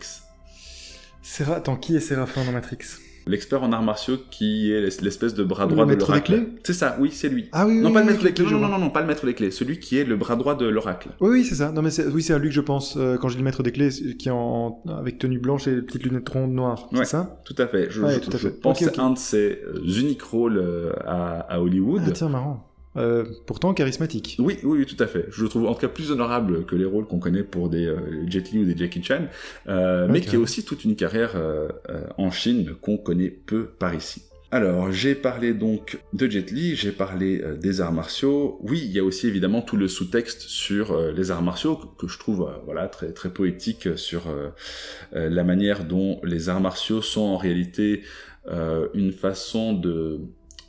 [1.22, 1.56] Séra...
[1.56, 2.78] Attends, qui est Séraphin dans Matrix
[3.26, 6.44] L'expert en arts martiaux qui est l'espèce de bras droit de l'oracle.
[6.64, 7.48] C'est ça, oui, c'est lui.
[7.52, 8.44] Ah oui, non, oui, pas le maître des clés.
[8.44, 9.52] Non, non, non, non, pas le maître des clés.
[9.52, 11.10] Celui qui est le bras droit de l'oracle.
[11.20, 11.70] Oui, oui, c'est ça.
[11.70, 13.62] Non, mais oui, c'est à lui que je pense euh, quand je dis le maître
[13.62, 16.88] des clés, qui est en avec tenue blanche et petites lunettes rondes noires.
[16.92, 17.90] c'est ça Tout à fait.
[17.90, 18.60] Je, tout à fait.
[18.60, 22.02] pense c'est un de ses euh, uniques rôles euh, à, à Hollywood.
[22.04, 22.71] Ah tiens, marrant.
[22.96, 24.36] Euh, pourtant charismatique.
[24.38, 25.26] Oui, oui, tout à fait.
[25.30, 27.86] Je le trouve en tout cas plus honorable que les rôles qu'on connaît pour des
[27.86, 29.28] euh, Jet Li ou des Jackie Chan,
[29.68, 31.34] euh, mais qui a aussi toute une carrière
[32.18, 34.22] en Chine qu'on connaît peu par ici.
[34.50, 38.58] Alors, j'ai parlé donc de Jet Li, j'ai parlé des arts martiaux.
[38.62, 42.18] Oui, il y a aussi évidemment tout le sous-texte sur les arts martiaux que, je
[42.18, 44.24] trouve voilà très très poétique sur
[45.12, 48.02] la manière dont les arts martiaux sont en réalité
[48.92, 50.20] une façon de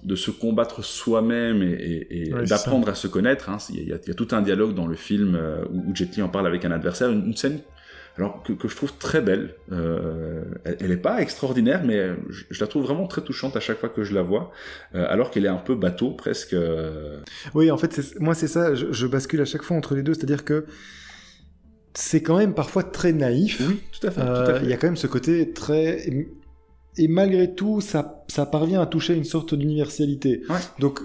[0.04, 3.50] de se combattre soi-même et, d'apprendre à se connaître.
[3.50, 3.58] Hein.
[3.70, 6.48] Il, y a, tout un dialogue dans le film euh, où Jet Li en parle
[6.48, 7.60] avec un adversaire, une, scène
[8.18, 9.56] alors que, je trouve très belle.
[9.72, 13.90] Euh, elle n'est pas extraordinaire, mais je, la trouve vraiment très touchante à chaque fois
[13.90, 14.52] que je la vois,
[14.94, 16.56] euh, alors qu'elle est un peu bateau presque.
[17.56, 20.14] Oui, en fait, moi c'est ça, je, je, bascule à chaque fois entre les deux,
[20.14, 20.66] c'est-à-dire que
[21.96, 23.62] c'est quand même parfois très naïf.
[23.68, 24.22] Oui, tout à fait.
[24.64, 26.08] Il y a quand même ce côté très
[26.98, 30.44] et malgré tout, ça, ça parvient à toucher une sorte d'universalité.
[30.80, 31.00] Donc,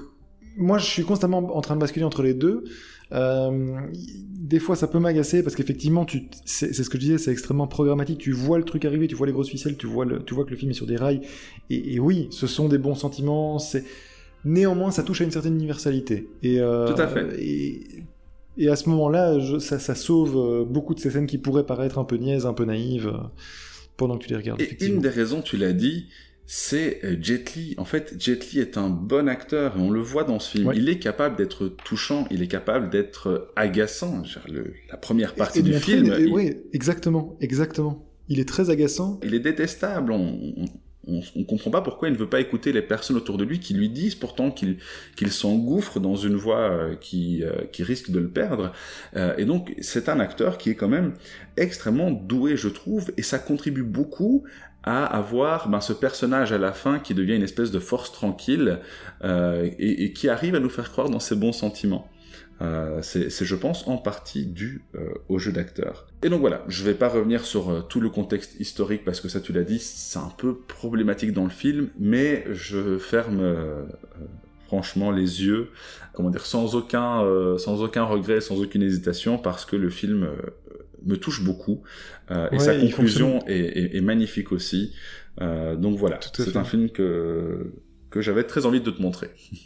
[0.57, 2.65] moi, je suis constamment en train de basculer entre les deux.
[3.13, 6.07] Euh, des fois, ça peut m'agacer parce qu'effectivement,
[6.45, 8.19] c'est, ce que je disais, c'est extrêmement programmatique.
[8.19, 10.45] Tu vois le truc arriver, tu vois les grosses ficelles, tu vois, le, tu vois
[10.45, 11.23] que le film est sur des rails.
[11.71, 13.59] Et, oui, ce sont des bons sentiments.
[13.59, 13.85] C'est
[14.45, 16.29] néanmoins, ça touche à une certaine universalité.
[16.43, 17.43] Et, euh, Tout à fait.
[17.43, 18.05] Et,
[18.59, 21.99] et à ce moment-là, ça, ça, sauve euh, beaucoup de ces scènes qui pourraient paraître
[21.99, 23.11] un peu niaises, un peu naïves
[23.99, 24.63] pendant que tu les regardes.
[24.63, 26.07] Et une des raisons, tu l'as dit,
[26.47, 27.75] c'est euh, Jet Li.
[27.77, 30.73] En fait, Jet Li est un bon acteur et on le voit dans ce film.
[30.75, 34.23] Il est capable d'être touchant, il est capable d'être agaçant.
[34.91, 36.33] la première partie du film.
[36.33, 38.07] Oui, exactement, exactement.
[38.31, 39.21] Il est très agaçant.
[39.23, 40.13] Il est détestable.
[40.13, 40.65] On, on,
[41.49, 43.89] comprend pas pourquoi il ne veut pas écouter les personnes autour de lui qui lui
[43.89, 44.79] disent pourtant qu'il
[45.31, 48.73] s'engouffre dans une voie euh, qui euh, qui risque de le perdre.
[49.37, 51.15] et donc c'est un acteur qui est quand même
[51.57, 54.45] extrêmement doué, je trouve, et ça contribue beaucoup
[54.85, 58.79] à avoir ben, ce personnage à la fin qui devient une espèce de force tranquille
[59.25, 62.09] euh, et, qui arrive à nous faire croire dans ses bons sentiments.
[62.61, 66.07] Euh, c'est, je pense, en partie dû euh, au jeu d'acteur.
[66.23, 69.41] Et donc voilà, je vais pas revenir sur tout le contexte historique parce que ça,
[69.41, 73.55] tu l'as dit, c'est un peu problématique dans le film, mais je ferme
[74.67, 75.69] franchement les yeux,
[76.13, 77.25] comment dire, sans aucun,
[77.59, 80.29] sans aucun regret, sans aucune hésitation, parce que le film
[81.05, 81.83] me touche beaucoup.
[82.31, 84.95] Euh, et sa conclusion est, magnifique aussi.
[85.41, 87.73] Euh, donc voilà, c'est un film que,
[88.11, 89.31] que j'avais très envie de te montrer.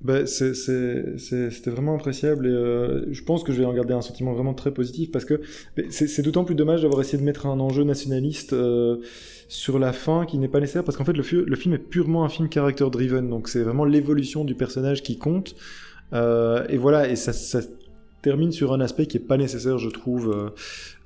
[0.00, 4.32] Bah, c'était vraiment appréciable et euh, je pense que je vais en garder un sentiment
[4.32, 5.40] vraiment très positif parce que
[5.90, 8.54] c'est d'autant plus dommage d'avoir essayé de mettre un enjeu nationaliste
[9.48, 12.28] sur la fin qui n'est pas nécessaire parce qu'en fait le, film est purement un
[12.28, 15.56] film character driven donc c'est vraiment l'évolution du personnage qui compte
[16.12, 17.32] et voilà et ça,
[18.22, 20.50] termine sur un aspect qui est pas nécessaire, je trouve, euh,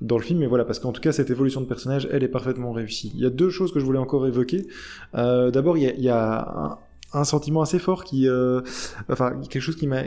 [0.01, 0.41] dans le film.
[0.41, 3.13] Mais voilà, parce qu'en tout cas, cette évolution de personnage, elle est parfaitement réussie.
[3.15, 4.67] Il y a deux choses que je voulais encore évoquer.
[5.15, 6.79] Euh, d'abord, il y a, un,
[7.25, 8.61] sentiment assez fort qui, euh,
[9.09, 10.03] enfin, quelque chose qui m'a,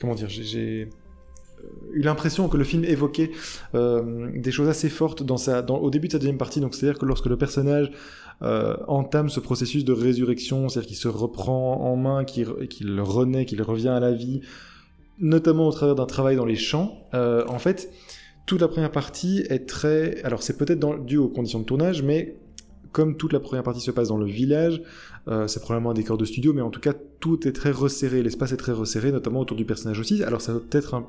[0.00, 0.88] comment dire, j'ai
[1.92, 3.30] eu l'impression que le film évoquait
[3.74, 6.60] des choses assez fortes dans sa, au début de sa deuxième partie.
[6.60, 7.90] Donc, c'est-à-dire que lorsque le personnage
[8.40, 12.46] entame ce processus de résurrection, c'est-à-dire qu'il se reprend en main, qu'il
[13.00, 14.42] renaît, qu'il revient à la vie,
[15.18, 16.98] notamment au travers d'un travail dans les champs.
[17.14, 17.90] Euh, en fait,
[18.46, 20.22] toute la première partie est très...
[20.22, 22.36] Alors c'est peut-être dû aux conditions de tournage, mais
[22.92, 24.82] comme toute la première partie se passe dans le village,
[25.28, 28.22] euh, c'est probablement un décor de studio, mais en tout cas tout est très resserré,
[28.22, 30.22] l'espace est très resserré, notamment autour du personnage aussi.
[30.22, 31.02] Alors ça peut-être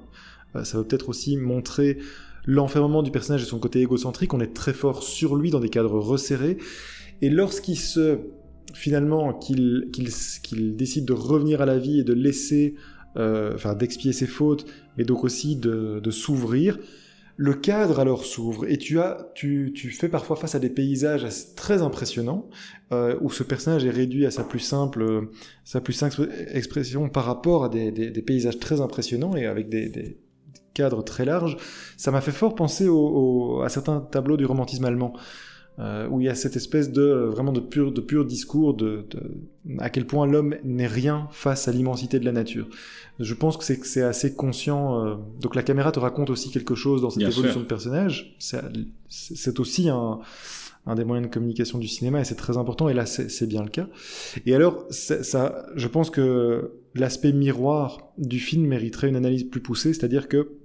[0.55, 1.99] euh, peut-être aussi montrer
[2.45, 4.33] l'enfermement du personnage et son côté égocentrique.
[4.33, 6.57] On est très fort sur lui dans des cadres resserrés,
[7.21, 8.19] et lorsqu'il se
[8.73, 9.89] finalement qu'il
[10.43, 12.75] qu'il décide de revenir à la vie et de laisser
[13.17, 14.65] euh, enfin d'expier ses fautes,
[14.97, 16.77] mais donc aussi de, s'ouvrir.
[17.39, 21.27] Le cadre alors s'ouvre et tu as, tu, tu, fais parfois face à des paysages
[21.55, 22.49] très impressionnants
[22.91, 25.29] euh, où ce personnage est réduit à sa plus simple,
[25.63, 29.87] sa plus simple expression par rapport à des, des, paysages très impressionnants et avec des,
[29.87, 30.17] des
[30.73, 31.57] cadres très larges.
[31.95, 35.13] Ça m'a fait fort penser au, à certains tableaux du romantisme allemand.
[35.79, 39.05] Euh, où il y a cette espèce de vraiment de pur, de pur discours de,
[39.11, 39.19] de
[39.77, 42.67] à quel point l'homme n'est rien face à l'immensité de la nature.
[43.19, 45.05] Je pense que c'est c'est assez conscient.
[45.05, 48.35] Euh, donc la caméra te raconte aussi quelque chose dans cette évolution de personnage.
[48.39, 50.19] C'est aussi un
[50.87, 53.61] un des moyens de communication du cinéma et c'est très important et là c'est bien
[53.61, 53.87] le cas.
[54.47, 59.93] Et alors ça, je pense que l'aspect miroir du film mériterait une analyse plus poussée,
[59.93, 60.56] c'est-à-dire que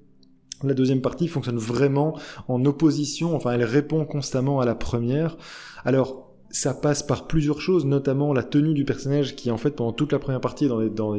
[0.69, 5.37] la deuxième partie fonctionne vraiment en opposition, enfin elle répond constamment à la première.
[5.85, 9.93] Alors ça passe par plusieurs choses, notamment la tenue du personnage qui en fait pendant
[9.93, 11.17] toute la première partie est dans des, dans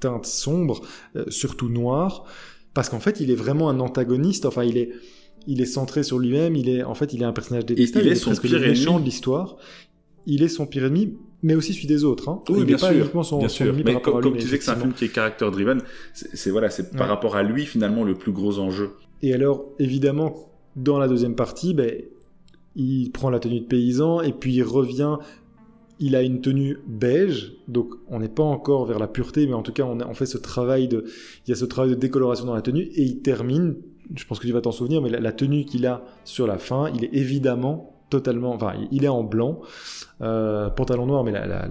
[0.00, 0.80] teintes sombres,
[1.16, 2.24] euh, surtout noires,
[2.74, 4.90] parce qu'en fait il est vraiment un antagoniste, enfin il est
[5.48, 8.12] il est centré sur lui-même, il est en fait il est un personnage détestable, il,
[8.12, 9.56] est, son pire méchant de l'histoire.
[10.26, 12.28] Il est son pire ennemi, mais aussi celui des autres.
[12.28, 12.40] Hein.
[12.48, 12.90] Oui, bien, sûr,
[13.38, 13.74] bien sûr.
[13.84, 15.80] Mais comme, tu disais que c'est un film qui est character driven,
[16.12, 18.90] c'est voilà, c'est par rapport à lui finalement le plus gros enjeu.
[19.22, 20.34] Et alors, évidemment,
[20.74, 21.90] dans la deuxième partie, ben,
[22.74, 25.16] il prend la tenue de paysan et puis il revient.
[25.98, 29.62] Il a une tenue beige, donc on n'est pas encore vers la pureté, mais en
[29.62, 31.04] tout cas on, fait ce travail de,
[31.46, 33.76] il y a ce travail de décoloration dans la tenue et il termine.
[34.14, 36.90] Je pense que tu vas t'en souvenir, mais la tenue qu'il a sur la fin,
[36.94, 39.60] il est évidemment totalement, enfin, il est en blanc,
[40.20, 41.68] euh, pantalon noir, mais la,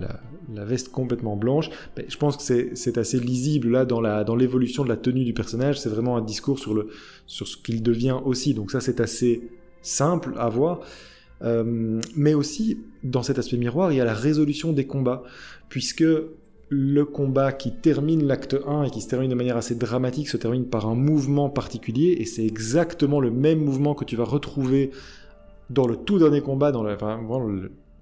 [0.65, 1.69] veste complètement blanche.
[2.07, 5.79] je pense que c'est assez lisible là dans l'évolution de la tenue du personnage.
[5.79, 8.53] C'est vraiment un discours sur ce qu'il devient aussi.
[8.53, 9.49] Donc ça, c'est assez
[9.81, 10.81] simple à voir.
[11.41, 15.23] Euh, mais aussi, dans cet aspect miroir, il y a la résolution des combats,
[15.69, 16.05] puisque
[16.69, 20.37] le combat qui termine l'acte 1 et qui se termine de manière assez dramatique se
[20.37, 24.91] termine par un mouvement particulier, et c'est exactement le même mouvement que tu vas retrouver
[25.69, 26.97] dans le tout dernier combat, dans, la,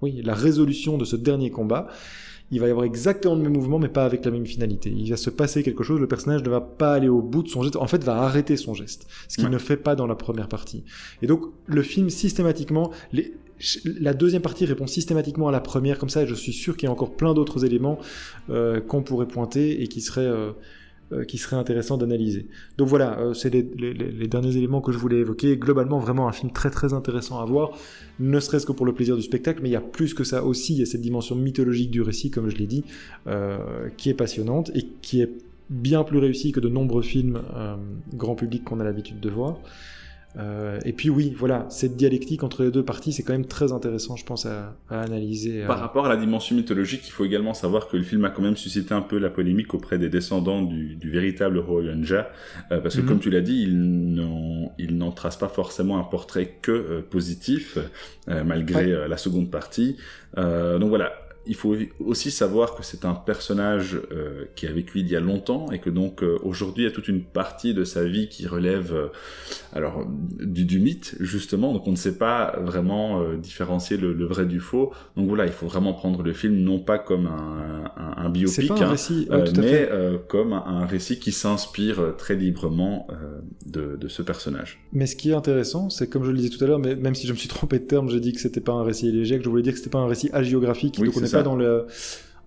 [0.02, 1.88] oui, la résolution de ce dernier combat.
[2.50, 4.92] il va y avoir exactement le même mouvement, mais pas avec la même finalité.
[4.94, 7.48] Il va se passer quelque chose, le personnage ne va pas aller au bout de
[7.48, 10.14] son geste, en fait, va arrêter son geste, ce qu'il ne fait pas dans la
[10.14, 10.84] première partie.
[11.22, 13.34] Et donc, le film, systématiquement, les,
[13.84, 16.86] la deuxième partie répond systématiquement à la première, comme ça, et je suis sûr qu'il
[16.86, 17.98] y a encore plein d'autres éléments
[18.50, 20.52] euh, qu'on pourrait pointer et qui seraient, euh,
[21.28, 22.46] qui seraient intéressants d'analyser.
[22.78, 25.56] Donc voilà, c'est les, les, derniers éléments que je voulais évoquer.
[25.56, 27.72] Globalement, vraiment un film très très intéressant à voir,
[28.18, 30.44] ne serait-ce que pour le plaisir du spectacle, mais il y a plus que ça
[30.44, 32.84] aussi, il y a cette dimension mythologique du récit, comme je l'ai dit,
[33.96, 35.30] qui est passionnante et qui est
[35.70, 37.40] bien plus réussie que de nombreux films
[38.14, 39.60] grand public qu'on a l'habitude de voir.
[40.36, 43.72] Euh, et puis oui, voilà, cette dialectique entre les deux parties, c'est quand même très
[43.72, 45.64] intéressant, je pense, à, à analyser.
[45.66, 48.42] Par rapport à la dimension mythologique, il faut également savoir que le film a quand
[48.42, 52.30] même suscité un peu la polémique auprès des descendants du, du véritable Royonja,
[52.72, 53.08] euh, parce que mhm.
[53.08, 57.78] comme tu l'as dit, il n'en trace pas forcément un portrait que euh, positif,
[58.28, 59.96] euh, malgré la seconde partie.
[60.36, 61.12] donc voilà,
[61.46, 65.20] il faut aussi savoir que c'est un personnage euh, qui a vécu il y a
[65.20, 68.28] longtemps et que donc euh, aujourd'hui il y a toute une partie de sa vie
[68.28, 69.08] qui relève euh,
[69.72, 71.72] alors du, du, mythe justement.
[71.72, 74.92] Donc on ne sait pas vraiment euh, différencier le, le, vrai du faux.
[75.16, 78.70] Donc voilà il faut vraiment prendre le film non pas comme un, un, un biopic
[78.70, 79.88] un hein, récit, mais
[80.28, 83.06] comme un récit qui s'inspire très librement
[83.66, 84.84] de, de, ce personnage.
[84.92, 87.14] Mais ce qui est intéressant c'est comme je le disais tout à l'heure mais même
[87.14, 89.42] si je me suis trompé de terme j'ai dit que c'était pas un récit élégiaque
[89.42, 91.86] je voulais dire que c'était pas un récit hagiographique oui, donc dans le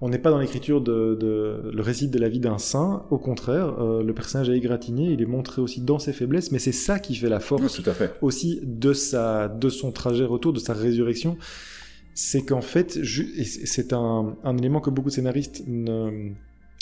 [0.02, 3.06] on n'est pas dans l'écriture de, de, le récit de la vie d'un saint.
[3.10, 6.60] Au contraire, euh, le personnage est égratigné, il est montré aussi dans ses faiblesses, mais
[6.60, 8.14] c'est ça qui fait la force tout à fait.
[8.22, 11.38] aussi de sa, de son trajet retour, de sa résurrection.
[12.14, 13.00] C'est qu'en fait,
[13.66, 16.32] c'est un, un, élément que beaucoup de scénaristes ne,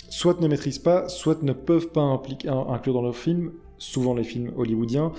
[0.08, 4.24] soit ne maîtrisent pas, soit ne peuvent pas impliquer, inclure dans leur film, souvent les
[4.24, 5.12] films hollywoodiens,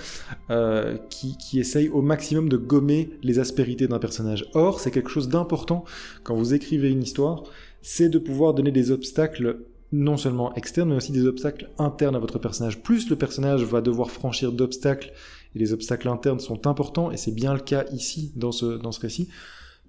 [0.50, 4.50] euh, qui, qui, essayent au maximum de gommer les aspérités d'un personnage.
[4.54, 5.86] Or, c'est quelque chose d'important
[6.24, 7.44] quand vous écrivez une histoire,
[7.82, 9.60] c'est de pouvoir donner des obstacles
[9.92, 12.82] non seulement externes, mais aussi des obstacles internes à votre personnage.
[12.84, 15.14] Plus le personnage va devoir franchir d'obstacles,
[15.56, 18.92] et les obstacles internes sont importants, et c'est bien le cas ici dans ce, dans
[18.92, 19.30] ce récit,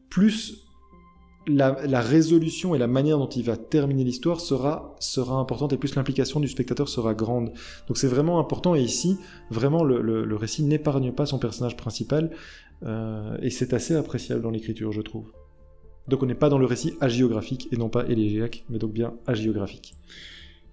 [0.08, 0.67] plus
[1.48, 5.94] la, résolution et la manière dont il va terminer l'histoire sera, sera importante et plus
[5.94, 7.52] l'implication du spectateur sera grande.
[7.86, 9.18] Donc c'est vraiment important et ici,
[9.50, 12.30] vraiment, le, le, récit n'épargne pas son personnage principal
[12.84, 15.32] euh, et c'est assez appréciable dans l'écriture, je trouve.
[16.06, 19.14] Donc on n'est pas dans le récit agiographique et non pas élégiaque, mais donc bien
[19.26, 19.94] agiographique.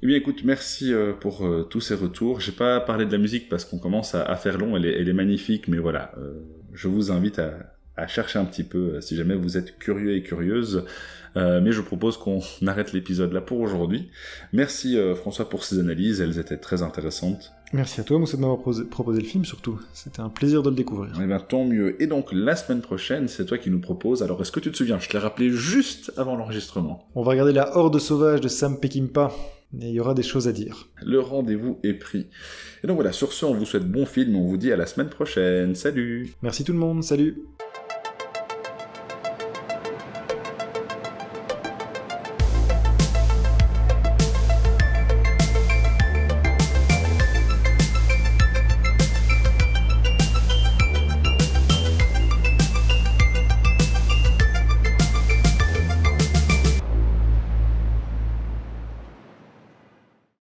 [0.02, 2.40] Eh bien écoute, merci euh, pour euh, tous ces retours.
[2.40, 5.10] J'ai pas parlé de la musique parce qu'on commence à, faire long, elle est, elle
[5.10, 6.14] est magnifique, mais voilà,
[6.74, 10.16] je vous invite à, à chercher un petit peu euh, si jamais vous êtes curieux
[10.16, 10.86] et curieuse.
[11.38, 14.10] Euh, mais je propose qu'on arrête l'épisode là pour aujourd'hui.
[14.54, 17.52] Merci euh, François pour ces analyses, elles étaient très intéressantes.
[17.74, 19.80] Merci à toi Moussa de m'avoir proposé le film surtout.
[19.94, 21.12] C'était un plaisir de le découvrir.
[21.22, 22.02] Eh bien tant mieux.
[22.02, 24.24] Et donc la semaine prochaine, c'est toi qui nous proposes.
[24.24, 25.00] Alors est-ce que tu te souviens?
[25.00, 27.08] Je te l'ai rappelé juste avant l'enregistrement.
[27.16, 29.32] On va regarder la Horde sauvage de Sam Peckinpah.
[29.82, 30.88] Et il y aura des choses à dire.
[31.04, 32.28] Le rendez-vous est pris.
[32.84, 34.86] Et donc voilà, sur ce, on vous souhaite bon film, on vous dit à la
[34.86, 35.76] semaine prochaine.
[35.76, 37.36] Salut Merci tout le monde, salut